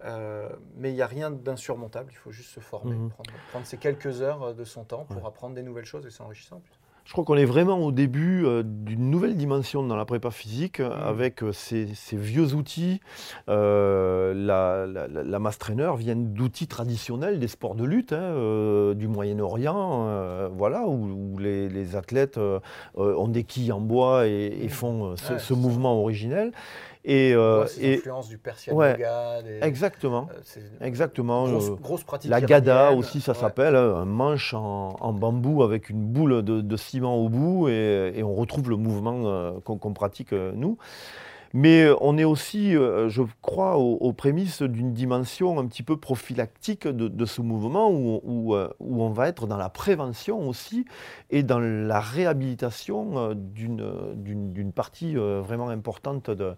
Euh, 0.06 0.49
mais 0.75 0.91
il 0.91 0.95
n'y 0.95 1.01
a 1.01 1.08
rien 1.08 1.32
d'insurmontable, 1.32 2.12
il 2.12 2.15
faut 2.17 2.32
juste 2.32 2.49
se 2.51 2.60
former, 2.60 2.95
Mhm. 2.95 3.10
prendre, 3.10 3.32
prendre 3.47 3.65
ces 3.65 3.77
quelques 3.77 4.21
heures 4.21 4.53
de 4.56 4.63
son 4.65 4.84
temps 4.86 5.06
pour 5.06 5.23
Ouais. 5.23 5.27
apprendre 5.27 5.56
des 5.56 5.63
nouvelles 5.63 5.86
choses 5.86 6.06
et 6.06 6.10
c'est 6.10 6.23
enrichissant. 6.23 6.58
en 6.58 6.60
plus. 6.62 6.79
Je 7.05 7.11
crois 7.11 7.25
qu'on 7.25 7.35
est 7.35 7.43
vraiment 7.45 7.79
au 7.79 7.91
début 7.91 8.45
euh, 8.45 8.63
d'une 8.65 9.09
nouvelle 9.11 9.35
dimension 9.35 9.83
dans 9.83 9.95
la 9.97 10.05
prépa 10.05 10.31
physique 10.31 10.79
euh, 10.79 10.89
Mm. 10.89 11.07
avec 11.07 11.43
euh, 11.43 11.51
ces, 11.51 11.87
ces 11.95 12.15
vieux 12.15 12.53
outils. 12.53 13.01
Euh, 13.49 14.33
la, 14.33 14.85
la, 14.87 15.07
la- 15.07 15.23
la 15.23 15.39
mass 15.39 15.57
trainer 15.59 15.91
vient 15.97 16.15
d'outils 16.15 16.67
traditionnels 16.67 17.39
des 17.39 17.47
sports 17.49 17.75
de 17.75 17.83
lutte 17.83 18.13
hein, 18.13 18.93
du 18.95 19.07
Moyen-Orient, 19.07 20.49
voilà, 20.55 20.87
où, 20.87 21.33
où 21.33 21.37
les, 21.39 21.67
les 21.69 21.95
athlètes 21.95 22.39
ont 22.95 23.27
des 23.27 23.43
quilles 23.43 23.71
en 23.73 23.81
bois 23.81 24.27
et, 24.27 24.57
et 24.61 24.65
Mm. 24.67 24.69
font 24.69 25.15
ce, 25.17 25.33
Ouais, 25.33 25.39
ce 25.39 25.53
mouvement 25.53 25.99
originel. 25.99 26.51
Et, 27.05 27.33
euh, 27.33 27.65
et- 27.81 27.95
influences 27.95 28.29
du 28.29 28.37
Persian 28.37 28.73
ouais, 28.75 28.91
yoga, 28.91 29.41
des, 29.41 29.59
exactement, 29.61 30.29
euh, 30.31 30.61
exactement. 30.79 31.49
grosse, 31.49 31.69
euh, 31.69 31.75
grosse 31.75 32.03
pratique 32.05 32.31
la 32.31 32.39
gada 32.39 32.93
aussi, 32.93 33.19
ça 33.19 33.33
s'appelle, 33.33 33.75
hein, 33.75 33.95
un 33.97 34.05
manche 34.05 34.53
en, 34.53 34.95
en 34.97 35.11
bambou 35.11 35.63
avec 35.63 35.89
une 35.89 36.05
boule 36.05 36.43
de, 36.43 36.61
de 36.61 36.77
ciment 36.77 37.17
au 37.17 37.27
bout 37.27 37.67
et, 37.67 38.13
et 38.15 38.23
on 38.23 38.33
retrouve 38.33 38.69
le 38.69 38.77
mouvement 38.77 39.23
euh, 39.25 39.51
qu'on 39.65 39.93
pratique 39.93 40.31
nous. 40.31 40.77
Mais 41.55 41.87
on 42.01 42.17
est 42.17 42.23
aussi, 42.23 42.71
je 42.71 43.21
crois, 43.43 43.77
aux, 43.77 43.97
aux 43.97 44.11
prémices 44.13 44.63
d'une 44.63 44.91
dimension 44.91 45.59
un 45.59 45.67
petit 45.67 45.83
peu 45.83 45.97
prophylactique 45.97 46.87
de, 46.87 47.07
de 47.07 47.25
ce 47.25 47.41
mouvement 47.41 47.91
où, 47.91 48.21
où, 48.23 48.55
où 48.55 49.03
on 49.03 49.09
va 49.11 49.27
être 49.27 49.45
dans 49.45 49.57
la 49.57 49.69
prévention 49.69 50.49
aussi 50.49 50.85
et 51.29 51.43
dans 51.43 51.59
la 51.59 51.99
réhabilitation 51.99 53.35
d'une 53.35 54.71
partie 54.73 55.13
vraiment 55.13 55.69
importante 55.69 56.31
de, 56.31 56.55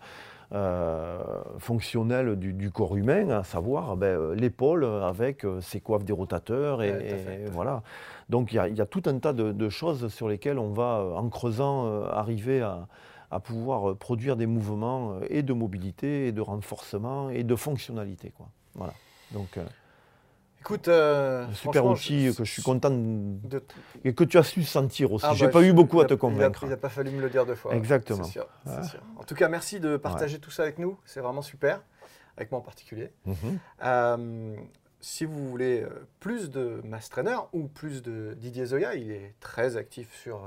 euh, 0.56 1.20
fonctionnelle 1.60 2.36
du, 2.38 2.54
du 2.54 2.72
corps 2.72 2.96
humain, 2.96 3.30
à 3.30 3.44
savoir 3.44 3.98
ben, 3.98 4.08
euh, 4.18 4.36
l'épaule 4.36 4.86
avec 4.86 5.44
euh, 5.46 5.60
ses 5.62 5.82
coiffes 5.82 6.06
des 6.06 6.14
rotateurs. 6.14 6.82
Et, 6.82 6.92
Ouais, 6.92 7.00
fait, 7.18 7.46
voilà. 7.52 7.84
Donc 8.30 8.54
il 8.54 8.56
y, 8.56 8.60
a- 8.60 8.68
il 8.70 8.76
y 8.76 8.82
a 8.82 8.86
tout 8.86 9.04
un 9.06 9.20
tas 9.20 9.34
de, 9.34 9.52
de 9.52 9.70
choses 9.70 10.08
sur 10.14 10.28
lesquelles 10.30 10.58
on 10.60 10.70
va, 10.72 11.04
en 11.16 11.30
creusant, 11.30 12.04
arriver 12.06 12.62
à, 12.62 12.88
à 13.32 13.40
pouvoir 13.40 13.96
produire 13.98 14.36
des 14.38 14.46
mouvements 14.48 15.16
et 15.30 15.44
de 15.44 15.54
mobilité, 15.54 16.28
et 16.28 16.32
de 16.32 16.42
renforcement, 16.42 17.30
et 17.30 17.44
de 17.44 17.56
fonctionnalité. 17.56 18.32
Quoi. 18.38 18.48
Voilà. 18.76 18.94
Donc, 19.32 19.58
euh, 19.58 19.66
Écoute, 20.66 20.88
euh, 20.88 21.46
super 21.54 21.86
outil 21.86 22.34
que 22.36 22.44
je 22.44 22.52
suis 22.52 22.64
content 22.64 22.90
de- 22.92 23.64
et 24.04 24.16
que 24.16 24.24
tu 24.24 24.40
as 24.40 24.44
su 24.44 24.64
sentir 24.64 25.12
aussi. 25.14 25.24
Ah 25.30 25.36
J'ai 25.36 25.46
bah, 25.46 25.52
pas 25.52 25.62
je- 25.62 25.68
eu 25.68 25.74
beaucoup 25.74 26.02
à 26.02 26.06
te 26.06 26.16
convaincre. 26.16 26.62
Il 26.64 26.70
n'a 26.70 26.78
pas 26.78 26.90
fallu 26.90 27.12
me 27.12 27.22
le 27.22 27.30
dire 27.30 27.46
deux 27.46 27.54
fois. 27.54 27.76
Exactement. 27.76 28.24
c'est 28.24 28.32
sûr, 28.32 28.48
Ouais. 28.66 28.82
sûr. 28.82 29.00
En 29.18 29.24
tout 29.24 29.36
cas, 29.36 29.48
merci 29.48 29.80
de 29.80 29.96
partager 29.96 30.40
tout 30.40 30.50
ça 30.50 30.64
avec 30.64 30.80
nous. 30.80 30.98
C'est 31.06 31.20
vraiment 31.20 31.44
super, 31.44 31.84
avec 32.36 32.50
moi 32.52 32.62
en 32.62 32.64
particulier. 32.64 33.12
Mhm. 33.28 33.36
Euh, 33.84 34.56
si 35.02 35.26
vous 35.26 35.48
voulez 35.52 35.84
euh, 35.84 35.90
plus 36.20 36.50
de 36.50 36.82
Mass 36.84 37.10
Trainer 37.10 37.38
ou 37.54 37.68
plus 37.68 38.02
de 38.02 38.34
Didier 38.36 38.66
Zoya, 38.66 38.96
il 38.96 39.12
est 39.12 39.36
très 39.40 39.78
actif 39.78 40.12
sur, 40.20 40.42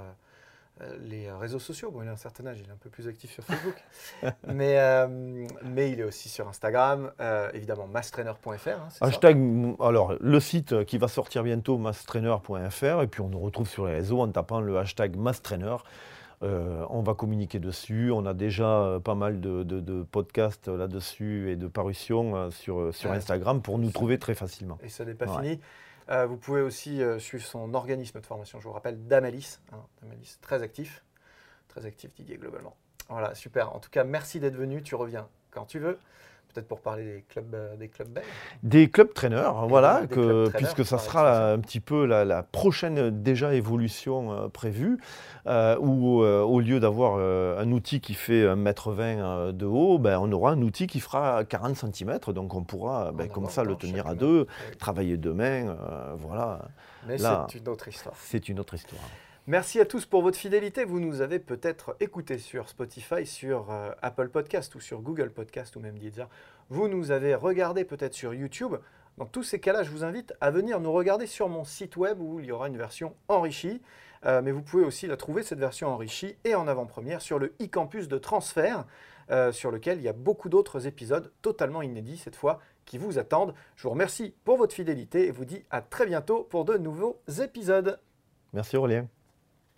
les 1.00 1.30
réseaux 1.30 1.58
sociaux. 1.58 1.90
Bon, 1.90 2.02
il 2.02 2.08
a 2.08 2.12
un 2.12 2.16
certain 2.16 2.46
âge, 2.46 2.58
il 2.62 2.68
est 2.68 2.72
un 2.72 2.76
peu 2.76 2.90
plus 2.90 3.08
actif 3.08 3.32
sur 3.32 3.44
Facebook. 3.44 3.74
mais, 4.46 4.78
euh, 4.78 5.46
mais 5.64 5.90
il 5.90 6.00
est 6.00 6.04
aussi 6.04 6.28
sur 6.28 6.48
Instagram, 6.48 7.10
euh, 7.20 7.50
évidemment, 7.54 7.86
masstrainer.fr. 7.86 8.68
Hein, 8.68 8.88
hashtag, 9.00 9.38
alors, 9.80 10.14
le 10.20 10.40
site 10.40 10.84
qui 10.84 10.98
va 10.98 11.08
sortir 11.08 11.42
bientôt, 11.42 11.78
masstrainer.fr. 11.78 13.02
Et 13.02 13.06
puis, 13.06 13.20
on 13.20 13.28
nous 13.28 13.40
retrouve 13.40 13.68
sur 13.68 13.86
les 13.86 13.94
réseaux 13.94 14.20
en 14.20 14.28
tapant 14.28 14.60
le 14.60 14.78
hashtag 14.78 15.16
masstrainer. 15.16 15.76
on 16.42 17.02
va 17.02 17.14
communiquer 17.14 17.58
dessus. 17.58 18.10
On 18.12 18.24
a 18.26 18.34
déjà 18.34 18.98
pas 19.02 19.14
mal 19.14 19.40
de, 19.40 20.02
podcasts 20.10 20.68
là-dessus 20.68 21.50
et 21.50 21.56
de 21.56 21.66
parutions 21.66 22.50
sur, 22.50 22.94
sur 22.94 23.12
Instagram 23.12 23.62
pour 23.62 23.78
nous 23.78 23.90
trouver 23.90 24.18
très 24.18 24.34
facilement. 24.34 24.78
Et 24.82 24.88
ça 24.88 25.04
n'est 25.04 25.14
pas 25.14 25.26
fini. 25.26 25.60
Euh, 26.11 26.27
vous 26.27 26.37
pouvez 26.37 26.62
aussi 26.62 27.03
euh, 27.03 27.18
suivre 27.18 27.44
son 27.44 27.75
organisme 27.75 28.21
de 28.21 28.27
formation, 28.27 28.61
je 28.61 28.64
vous 28.64 28.73
rappelle, 28.73 29.07
Damalis. 29.07 29.59
Hein, 29.73 29.85
Damalis, 30.03 30.38
très 30.40 30.62
actif. 30.62 31.05
Très 31.68 31.85
actif, 31.85 32.14
Didier, 32.14 32.38
globalement. 32.38 32.77
Voilà, 33.09 33.35
super. 33.35 33.75
En 33.75 33.79
tout 33.79 33.90
cas, 33.90 34.05
merci 34.05 34.40
d'être 34.40 34.57
venu. 34.57 34.83
Tu 34.83 34.94
reviens 34.94 35.29
quand 35.51 35.66
tu 35.66 35.79
veux 35.79 35.99
peut-être 36.52 36.68
pour 36.68 36.80
parler 36.80 37.04
des 37.04 37.24
clubs, 37.28 37.54
euh, 37.54 37.76
des 37.76 37.88
clubs 37.88 38.08
belges. 38.08 38.26
Des 38.62 38.88
clubs 38.90 39.12
traîneurs, 39.12 39.66
voilà, 39.66 40.06
que, 40.06 40.48
puisque 40.56 40.84
ça 40.84 40.98
sera 40.98 41.52
un 41.52 41.58
petit 41.58 41.80
peu 41.80 42.06
la, 42.06 42.42
prochaine 42.42 43.22
déjà 43.22 43.54
évolution 43.54 44.32
euh, 44.32 44.48
prévue, 44.48 44.98
euh, 45.46 45.76
où 45.78 46.20
au 46.22 46.61
lieu 46.61 46.80
d'avoir 46.80 47.18
un 47.18 47.72
outil 47.72 48.00
qui 48.00 48.14
fait 48.14 48.44
1m20 48.46 49.52
de 49.52 49.66
haut, 49.66 49.98
ben, 49.98 50.18
on 50.20 50.30
aura 50.32 50.52
un 50.52 50.62
outil 50.62 50.87
qui 50.87 51.00
fera 51.00 51.44
40 51.44 51.76
cm, 51.76 52.18
donc 52.28 52.54
on 52.54 52.62
pourra 52.62 53.12
ben, 53.12 53.28
comme 53.28 53.48
ça 53.48 53.64
le 53.64 53.76
tenir 53.76 54.06
à 54.06 54.14
deux, 54.14 54.46
travailler 54.78 55.16
de 55.16 55.30
main, 55.30 55.76
voilà. 56.18 56.61
Mais 57.06 57.18
c'est 57.18 57.54
une 57.54 57.68
autre 57.68 57.88
histoire. 57.88 58.14
C'est 58.18 58.48
une 58.48 58.61
autre 58.61 58.74
histoire. 58.74 59.02
Merci 59.48 59.80
à 59.80 59.87
tous 59.87 60.04
pour 60.04 60.20
votre 60.20 60.37
fidélité. 60.37 60.84
Vous 60.84 61.00
nous 61.00 61.22
avez 61.22 61.38
peut-être 61.38 61.96
écouté 62.00 62.37
sur 62.37 62.68
Spotify, 62.68 63.24
sur 63.24 63.70
euh, 63.70 63.92
Apple 64.02 64.28
Podcast 64.28 64.74
ou 64.74 64.80
sur 64.80 65.00
Google 65.00 65.30
Podcast 65.30 65.74
ou 65.74 65.80
même 65.80 65.98
Deezer. 65.98 66.28
Vous 66.68 66.87
nous 66.87 67.12
avez 67.12 67.34
regardé 67.34 67.84
peut-être 67.84 68.12
sur 68.12 68.34
YouTube. 68.34 68.74
Dans 69.16 69.24
tous 69.24 69.44
ces 69.44 69.58
cas-là, 69.58 69.84
je 69.84 69.90
vous 69.90 70.04
invite 70.04 70.34
à 70.42 70.50
venir 70.50 70.80
nous 70.80 70.92
regarder 70.92 71.26
sur 71.26 71.48
mon 71.48 71.64
site 71.64 71.96
web 71.96 72.20
où 72.20 72.40
il 72.40 72.44
y 72.44 72.52
aura 72.52 72.68
une 72.68 72.76
version 72.76 73.16
enrichie. 73.28 73.80
Euh, 74.26 74.42
mais 74.42 74.52
vous 74.52 74.61
pouvez 74.61 74.84
aussi 74.84 75.06
la 75.06 75.16
trouver, 75.16 75.42
cette 75.42 75.61
version 75.61 75.88
enrichie 75.88 76.37
et 76.44 76.54
en 76.54 76.68
avant-première 76.68 77.22
sur 77.22 77.38
le 77.38 77.54
e-campus 77.58 78.06
de 78.06 78.18
transfert, 78.18 78.84
euh, 79.30 79.50
sur 79.50 79.70
lequel 79.70 79.96
il 79.96 80.04
y 80.04 80.08
a 80.08 80.12
beaucoup 80.12 80.50
d'autres 80.50 80.87
épisodes 80.87 81.32
totalement 81.40 81.80
inédits 81.80 82.18
cette 82.18 82.37
fois 82.37 82.61
qui 82.84 82.98
vous 82.98 83.18
attendent. 83.18 83.54
Je 83.76 83.84
vous 83.84 83.90
remercie 83.90 84.34
pour 84.44 84.58
votre 84.58 84.74
fidélité 84.74 85.26
et 85.26 85.30
vous 85.30 85.46
dis 85.46 85.64
à 85.70 85.80
très 85.80 86.04
bientôt 86.04 86.44
pour 86.44 86.66
de 86.66 86.76
nouveaux 86.76 87.18
épisodes. 87.40 87.98
Merci 88.52 88.76
Aurélien. 88.76 89.08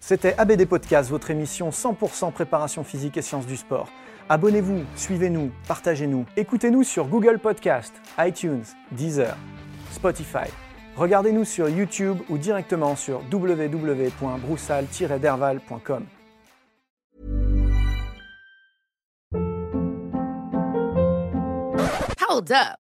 C'était 0.00 0.34
ABD 0.38 0.66
Podcast, 0.66 1.10
votre 1.10 1.30
émission 1.30 1.68
100% 1.70 2.32
préparation 2.32 2.82
physique 2.82 3.16
et 3.18 3.22
sciences 3.22 3.46
du 3.46 3.56
sport. 3.56 3.88
Abonnez-vous, 4.30 4.84
suivez-nous, 4.96 5.52
partagez-nous. 5.68 6.24
Écoutez-nous 6.36 6.82
sur 6.84 7.06
Google 7.06 7.38
Podcast, 7.38 7.92
iTunes, 8.18 8.64
Deezer, 8.92 9.36
Spotify. 9.92 10.48
Regardez-nous 10.96 11.44
sur 11.44 11.68
YouTube 11.68 12.18
ou 12.30 12.38
directement 12.38 12.96
sur 12.96 13.20
www.broussal-derval.com. 13.30 16.06
Hold 22.28 22.52
up. 22.52 22.89